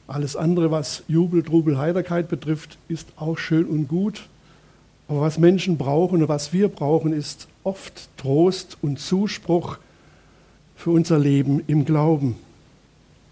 Alles 0.08 0.36
andere, 0.36 0.70
was 0.72 1.04
Jubel, 1.08 1.44
Trubel, 1.44 1.78
Heiterkeit 1.78 2.28
betrifft, 2.28 2.78
ist 2.88 3.08
auch 3.16 3.38
schön 3.38 3.66
und 3.66 3.88
gut. 3.88 4.28
Aber 5.08 5.22
was 5.22 5.38
Menschen 5.38 5.78
brauchen 5.78 6.22
und 6.22 6.30
was 6.30 6.54
wir 6.54 6.68
brauchen, 6.68 7.14
ist 7.14 7.48
oft 7.64 8.10
Trost 8.18 8.78
und 8.82 9.00
Zuspruch 9.00 9.78
für 10.76 10.92
unser 10.92 11.20
Leben 11.20 11.64
im 11.68 11.86
Glauben. 11.86 12.36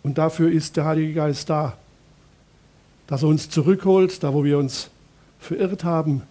Und 0.03 0.17
dafür 0.17 0.51
ist 0.51 0.77
der 0.77 0.85
Heilige 0.85 1.13
Geist 1.13 1.49
da, 1.49 1.77
dass 3.07 3.23
er 3.23 3.29
uns 3.29 3.49
zurückholt, 3.49 4.23
da 4.23 4.33
wo 4.33 4.43
wir 4.43 4.57
uns 4.57 4.89
verirrt 5.39 5.83
haben, 5.83 6.23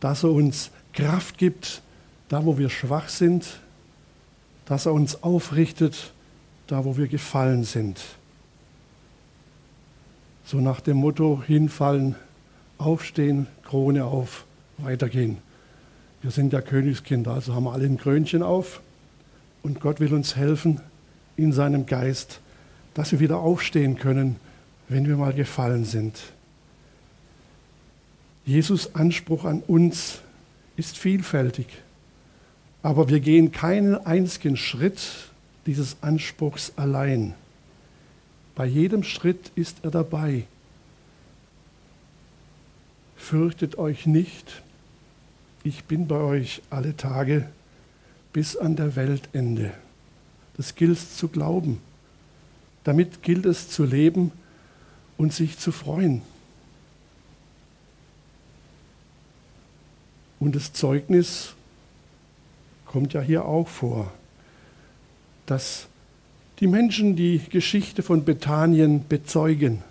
dass 0.00 0.24
er 0.24 0.30
uns 0.30 0.70
Kraft 0.92 1.38
gibt, 1.38 1.82
da 2.28 2.44
wo 2.44 2.56
wir 2.56 2.70
schwach 2.70 3.08
sind, 3.08 3.60
dass 4.64 4.86
er 4.86 4.92
uns 4.92 5.22
aufrichtet, 5.22 6.12
da 6.66 6.84
wo 6.84 6.96
wir 6.96 7.08
gefallen 7.08 7.64
sind. 7.64 8.00
So 10.52 10.60
nach 10.60 10.82
dem 10.82 10.98
Motto 10.98 11.42
hinfallen, 11.46 12.14
aufstehen, 12.76 13.46
Krone 13.64 14.04
auf, 14.04 14.44
weitergehen. 14.76 15.38
Wir 16.20 16.30
sind 16.30 16.52
ja 16.52 16.60
Königskinder, 16.60 17.32
also 17.32 17.54
haben 17.54 17.64
wir 17.64 17.72
alle 17.72 17.86
ein 17.86 17.96
Krönchen 17.96 18.42
auf 18.42 18.82
und 19.62 19.80
Gott 19.80 19.98
will 19.98 20.12
uns 20.12 20.36
helfen 20.36 20.82
in 21.38 21.54
seinem 21.54 21.86
Geist, 21.86 22.40
dass 22.92 23.12
wir 23.12 23.20
wieder 23.20 23.38
aufstehen 23.38 23.96
können, 23.96 24.36
wenn 24.90 25.08
wir 25.08 25.16
mal 25.16 25.32
gefallen 25.32 25.86
sind. 25.86 26.20
Jesus 28.44 28.94
Anspruch 28.94 29.46
an 29.46 29.62
uns 29.66 30.20
ist 30.76 30.98
vielfältig, 30.98 31.68
aber 32.82 33.08
wir 33.08 33.20
gehen 33.20 33.52
keinen 33.52 33.94
einzigen 33.94 34.58
Schritt 34.58 35.00
dieses 35.64 35.96
Anspruchs 36.02 36.74
allein. 36.76 37.36
Bei 38.54 38.66
jedem 38.66 39.02
Schritt 39.02 39.50
ist 39.54 39.78
er 39.82 39.90
dabei. 39.90 40.44
Fürchtet 43.16 43.78
euch 43.78 44.06
nicht, 44.06 44.62
ich 45.64 45.84
bin 45.84 46.08
bei 46.08 46.16
euch 46.16 46.60
alle 46.70 46.96
Tage 46.96 47.48
bis 48.32 48.56
an 48.56 48.76
der 48.76 48.96
Weltende. 48.96 49.72
Das 50.56 50.74
gilt 50.74 50.98
zu 50.98 51.28
glauben. 51.28 51.80
Damit 52.84 53.22
gilt 53.22 53.46
es 53.46 53.68
zu 53.68 53.84
leben 53.84 54.32
und 55.16 55.32
sich 55.32 55.58
zu 55.58 55.70
freuen. 55.70 56.22
Und 60.40 60.56
das 60.56 60.72
Zeugnis 60.72 61.54
kommt 62.86 63.12
ja 63.12 63.20
hier 63.20 63.44
auch 63.44 63.68
vor, 63.68 64.12
dass 65.46 65.86
die 66.60 66.66
Menschen 66.66 67.16
die 67.16 67.40
Geschichte 67.50 68.02
von 68.02 68.24
Bethanien 68.24 69.04
bezeugen. 69.08 69.82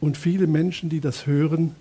Und 0.00 0.16
viele 0.16 0.46
Menschen, 0.46 0.88
die 0.88 1.00
das 1.00 1.26
hören, 1.26 1.74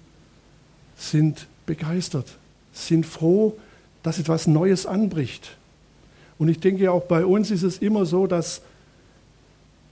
sind 0.97 1.47
begeistert, 1.65 2.37
sind 2.73 3.05
froh, 3.05 3.57
dass 4.03 4.19
etwas 4.19 4.47
Neues 4.47 4.85
anbricht. 4.85 5.57
Und 6.37 6.49
ich 6.49 6.59
denke, 6.59 6.91
auch 6.91 7.03
bei 7.03 7.25
uns 7.25 7.51
ist 7.51 7.63
es 7.63 7.77
immer 7.77 8.05
so, 8.05 8.27
dass 8.27 8.61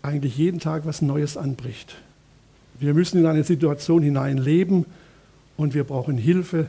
eigentlich 0.01 0.37
jeden 0.37 0.59
Tag 0.59 0.85
was 0.85 1.01
Neues 1.01 1.37
anbricht. 1.37 1.95
Wir 2.79 2.93
müssen 2.93 3.19
in 3.19 3.25
eine 3.25 3.43
Situation 3.43 4.03
hinein 4.03 4.37
leben 4.37 4.85
und 5.57 5.73
wir 5.73 5.85
brauchen 5.85 6.17
Hilfe, 6.17 6.67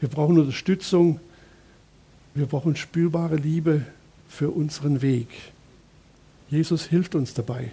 wir 0.00 0.08
brauchen 0.08 0.38
Unterstützung, 0.38 1.20
wir 2.34 2.46
brauchen 2.46 2.76
spürbare 2.76 3.36
Liebe 3.36 3.82
für 4.28 4.50
unseren 4.50 5.02
Weg. 5.02 5.28
Jesus 6.52 6.84
hilft 6.84 7.14
uns 7.14 7.32
dabei. 7.32 7.72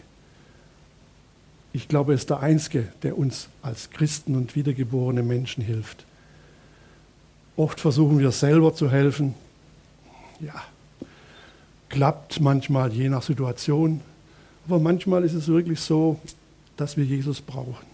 Ich 1.74 1.90
glaube, 1.90 2.14
er 2.14 2.16
ist 2.16 2.30
der 2.30 2.40
Einzige, 2.40 2.88
der 3.04 3.18
uns 3.18 3.50
als 3.62 3.90
Christen 3.90 4.38
und 4.38 4.56
wiedergeborene 4.56 5.22
Menschen 5.22 5.62
hilft. 5.62 6.06
Oft 7.58 7.82
versuchen 7.82 8.20
wir 8.20 8.32
selber 8.32 8.74
zu 8.74 8.90
helfen. 8.90 9.36
Ja, 10.40 10.64
klappt 11.90 12.40
manchmal 12.40 12.94
je 12.94 13.10
nach 13.10 13.22
Situation. 13.22 14.00
Aber 14.66 14.80
manchmal 14.80 15.26
ist 15.26 15.34
es 15.34 15.50
wirklich 15.50 15.82
so, 15.82 16.18
dass 16.78 16.96
wir 16.96 17.04
Jesus 17.04 17.42
brauchen. 17.42 17.86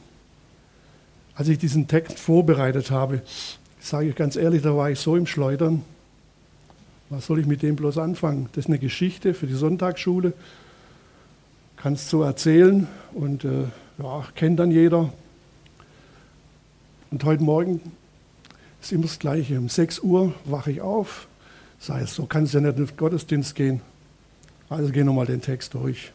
Als 1.33 1.47
ich 1.47 1.57
diesen 1.57 1.87
Text 1.87 2.19
vorbereitet 2.19 2.91
habe, 2.91 3.23
sage 3.79 4.09
ich 4.09 4.15
ganz 4.15 4.35
ehrlich, 4.35 4.61
da 4.61 4.77
war 4.77 4.91
ich 4.91 4.99
so 4.99 5.15
im 5.15 5.25
Schleudern. 5.25 5.81
Was 7.09 7.25
soll 7.25 7.39
ich 7.39 7.47
mit 7.47 7.63
dem 7.63 7.75
bloß 7.75 7.97
anfangen? 7.97 8.49
Das 8.53 8.65
ist 8.65 8.69
eine 8.69 8.77
Geschichte 8.77 9.33
für 9.33 9.47
die 9.47 9.55
Sonntagsschule. 9.55 10.33
Kannst 11.85 12.11
du 12.13 12.23
erzählen 12.23 12.87
und 13.13 13.45
äh, 13.45 13.65
ja, 13.99 14.25
kennt 14.33 14.59
dann 14.59 14.71
jeder. 14.71 15.13
Und 17.11 17.23
heute 17.23 17.43
Morgen 17.43 17.79
ist 18.81 18.91
immer 18.91 19.03
das 19.03 19.19
Gleiche. 19.19 19.59
Um 19.59 19.69
6 19.69 19.99
Uhr 19.99 20.33
wache 20.45 20.71
ich 20.71 20.81
auf, 20.81 21.27
sage 21.77 22.05
es, 22.05 22.15
so 22.15 22.25
kann 22.25 22.45
es 22.45 22.53
ja 22.53 22.61
nicht 22.61 22.79
in 22.79 22.87
den 22.87 22.97
Gottesdienst 22.97 23.53
gehen. 23.53 23.81
Also 24.67 24.91
geh 24.91 25.03
nochmal 25.03 25.27
den 25.27 25.43
Text 25.43 25.75
durch. 25.75 26.11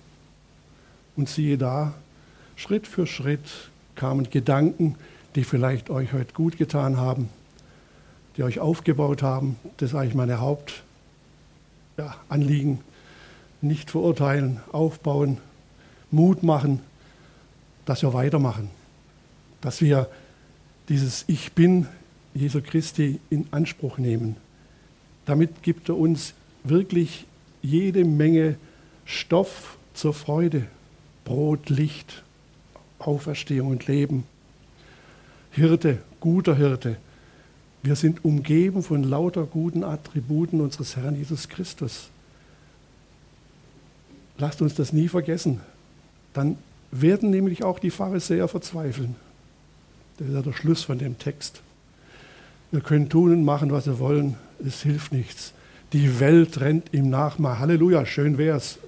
Und 1.15 1.29
siehe 1.29 1.57
da, 1.57 1.95
Schritt 2.57 2.89
für 2.89 3.07
Schritt 3.07 3.71
kamen 3.95 4.29
Gedanken, 4.29 4.97
die 5.37 5.45
vielleicht 5.45 5.89
euch 5.89 6.13
heute 6.13 6.35
gut 6.35 6.59
getan 6.59 6.97
haben, 6.97 7.29
die 8.37 8.43
euch 8.43 8.59
aufgebaut 8.59 9.23
haben. 9.23 9.55
Das 9.77 9.91
ist 9.91 9.97
eigentlich 9.97 10.17
meine 10.17 10.41
Hauptanliegen. 10.41 12.73
Ja, 12.73 12.81
Nicht 13.61 13.93
verurteilen, 13.93 14.59
aufbauen, 14.73 15.39
Mut 16.11 16.43
machen, 16.43 16.81
dass 17.85 18.03
wir 18.03 18.13
weitermachen. 18.13 18.71
Dass 19.61 19.81
wir 19.81 20.09
dieses 20.89 21.25
Ich 21.27 21.53
bin 21.53 21.87
Jesu 22.35 22.61
Christi 22.63 23.21
in 23.31 23.47
Anspruch 23.51 23.99
nehmen. 23.99 24.37
Damit 25.27 25.63
gibt 25.63 25.89
er 25.89 25.97
uns 25.97 26.35
wirklich 26.65 27.27
jede 27.63 28.05
Menge 28.05 28.57
Stoff 29.05 29.77
zur 29.95 30.15
Freude. 30.15 30.67
Brot, 31.25 31.69
Licht, 31.69 32.23
Auferstehung 32.99 33.69
und 33.69 33.87
Leben. 33.87 34.25
Hirte, 35.53 35.99
guter 36.21 36.57
Hirte. 36.57 36.97
Wir 37.83 37.97
sind 37.97 38.25
umgeben 38.25 38.83
von 38.83 39.05
lauter 39.05 39.45
guten 39.45 39.85
Attributen 39.85 40.61
unseres 40.61 40.97
Herrn 40.97 41.17
Jesus 41.17 41.49
Christus. 41.49 42.11
Lasst 44.39 44.61
uns 44.63 44.75
das 44.75 44.93
nie 44.93 45.09
vergessen. 45.09 45.61
Dann 46.33 46.57
werden 46.91 47.31
nämlich 47.31 47.65
auch 47.65 47.79
die 47.79 47.91
Pharisäer 47.91 48.49
verzweifeln. 48.49 49.17
Das 50.19 50.29
ist 50.29 50.35
ja 50.35 50.43
der 50.43 50.53
Schluss 50.53 50.85
von 50.85 50.99
dem 50.99 51.19
Text. 51.19 51.61
Wir 52.71 52.81
können 52.81 53.09
tun 53.09 53.33
und 53.33 53.45
machen, 53.45 53.73
was 53.73 53.87
wir 53.87 53.99
wollen. 53.99 54.37
Es 54.65 54.83
hilft 54.83 55.13
nichts. 55.13 55.53
Die 55.93 56.21
Welt 56.21 56.61
rennt 56.61 56.93
ihm 56.93 57.11
nach. 57.11 57.39
Mal 57.39 57.59
Halleluja, 57.59 58.07
schön 58.07 58.39
wär's. 58.39 58.79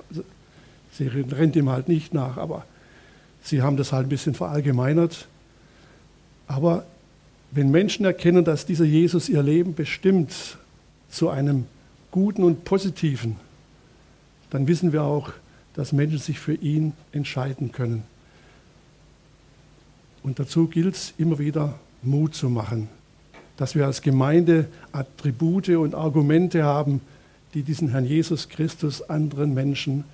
Sie 0.92 1.06
rennt 1.06 1.56
ihm 1.56 1.70
halt 1.70 1.88
nicht 1.88 2.14
nach, 2.14 2.36
aber 2.36 2.64
sie 3.42 3.62
haben 3.62 3.76
das 3.76 3.92
halt 3.92 4.06
ein 4.06 4.10
bisschen 4.10 4.34
verallgemeinert. 4.34 5.26
Aber 6.46 6.84
wenn 7.50 7.70
Menschen 7.70 8.04
erkennen, 8.04 8.44
dass 8.44 8.66
dieser 8.66 8.84
Jesus 8.84 9.28
ihr 9.28 9.42
Leben 9.42 9.74
bestimmt 9.74 10.58
zu 11.10 11.28
einem 11.28 11.66
Guten 12.10 12.44
und 12.44 12.64
Positiven, 12.64 13.36
dann 14.50 14.68
wissen 14.68 14.92
wir 14.92 15.02
auch, 15.02 15.32
dass 15.74 15.92
Menschen 15.92 16.18
sich 16.18 16.38
für 16.38 16.54
ihn 16.54 16.92
entscheiden 17.12 17.72
können. 17.72 18.02
Und 20.22 20.38
dazu 20.38 20.68
gilt 20.68 20.94
es 20.94 21.14
immer 21.18 21.38
wieder 21.38 21.78
Mut 22.02 22.34
zu 22.34 22.48
machen 22.48 22.88
dass 23.56 23.74
wir 23.74 23.86
als 23.86 24.02
Gemeinde 24.02 24.66
Attribute 24.92 25.68
und 25.70 25.94
Argumente 25.94 26.64
haben, 26.64 27.00
die 27.54 27.62
diesen 27.62 27.90
Herrn 27.90 28.04
Jesus 28.04 28.48
Christus 28.48 29.08
anderen 29.08 29.54
Menschen 29.54 30.04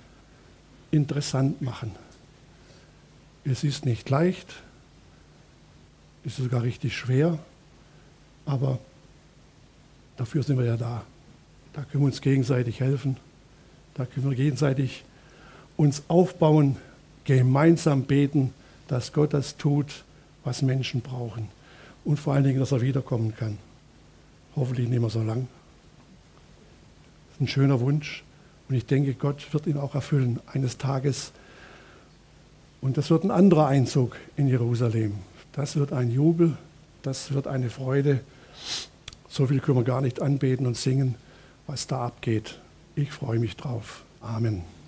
interessant 0.91 1.61
machen. 1.61 1.91
Es 3.45 3.63
ist 3.63 3.85
nicht 3.85 4.09
leicht, 4.09 4.53
es 6.23 6.37
ist 6.37 6.43
sogar 6.43 6.63
richtig 6.63 6.95
schwer, 6.95 7.39
aber 8.45 8.77
dafür 10.17 10.43
sind 10.43 10.57
wir 10.57 10.65
ja 10.65 10.77
da. 10.77 11.03
Da 11.73 11.83
können 11.83 12.03
wir 12.03 12.07
uns 12.07 12.21
gegenseitig 12.21 12.81
helfen, 12.81 13.17
da 13.95 14.05
können 14.05 14.29
wir 14.29 14.35
gegenseitig 14.35 15.05
uns 15.79 16.03
aufbauen, 16.09 16.75
gemeinsam 17.23 18.03
beten, 18.03 18.53
dass 18.89 19.13
Gott 19.13 19.33
das 19.33 19.55
tut, 19.55 20.03
was 20.43 20.61
Menschen 20.61 20.99
brauchen 20.99 21.47
und 22.03 22.19
vor 22.19 22.33
allen 22.33 22.43
Dingen, 22.43 22.59
dass 22.59 22.73
er 22.73 22.81
wiederkommen 22.81 23.33
kann. 23.33 23.57
Hoffentlich 24.57 24.89
nicht 24.89 24.99
mehr 24.99 25.09
so 25.09 25.23
lang. 25.23 25.47
Das 27.29 27.35
ist 27.35 27.41
ein 27.41 27.47
schöner 27.47 27.79
Wunsch. 27.79 28.25
Und 28.67 28.75
ich 28.75 28.87
denke, 28.87 29.13
Gott 29.13 29.53
wird 29.53 29.67
ihn 29.67 29.77
auch 29.77 29.95
erfüllen 29.95 30.41
eines 30.51 30.77
Tages. 30.77 31.31
Und 32.81 32.97
das 32.97 33.09
wird 33.09 33.23
ein 33.23 33.31
anderer 33.31 33.67
Einzug 33.67 34.17
in 34.35 34.49
Jerusalem. 34.49 35.13
Das 35.53 35.77
wird 35.77 35.93
ein 35.93 36.11
Jubel, 36.11 36.57
das 37.03 37.33
wird 37.33 37.47
eine 37.47 37.69
Freude. 37.69 38.19
So 39.29 39.47
viel 39.47 39.61
können 39.61 39.77
wir 39.77 39.85
gar 39.85 40.01
nicht 40.01 40.21
anbeten 40.21 40.67
und 40.67 40.75
singen, 40.75 41.15
was 41.67 41.87
da 41.87 42.05
abgeht. 42.05 42.59
Ich 42.95 43.11
freue 43.13 43.39
mich 43.39 43.55
drauf. 43.55 44.03
Amen. 44.19 44.78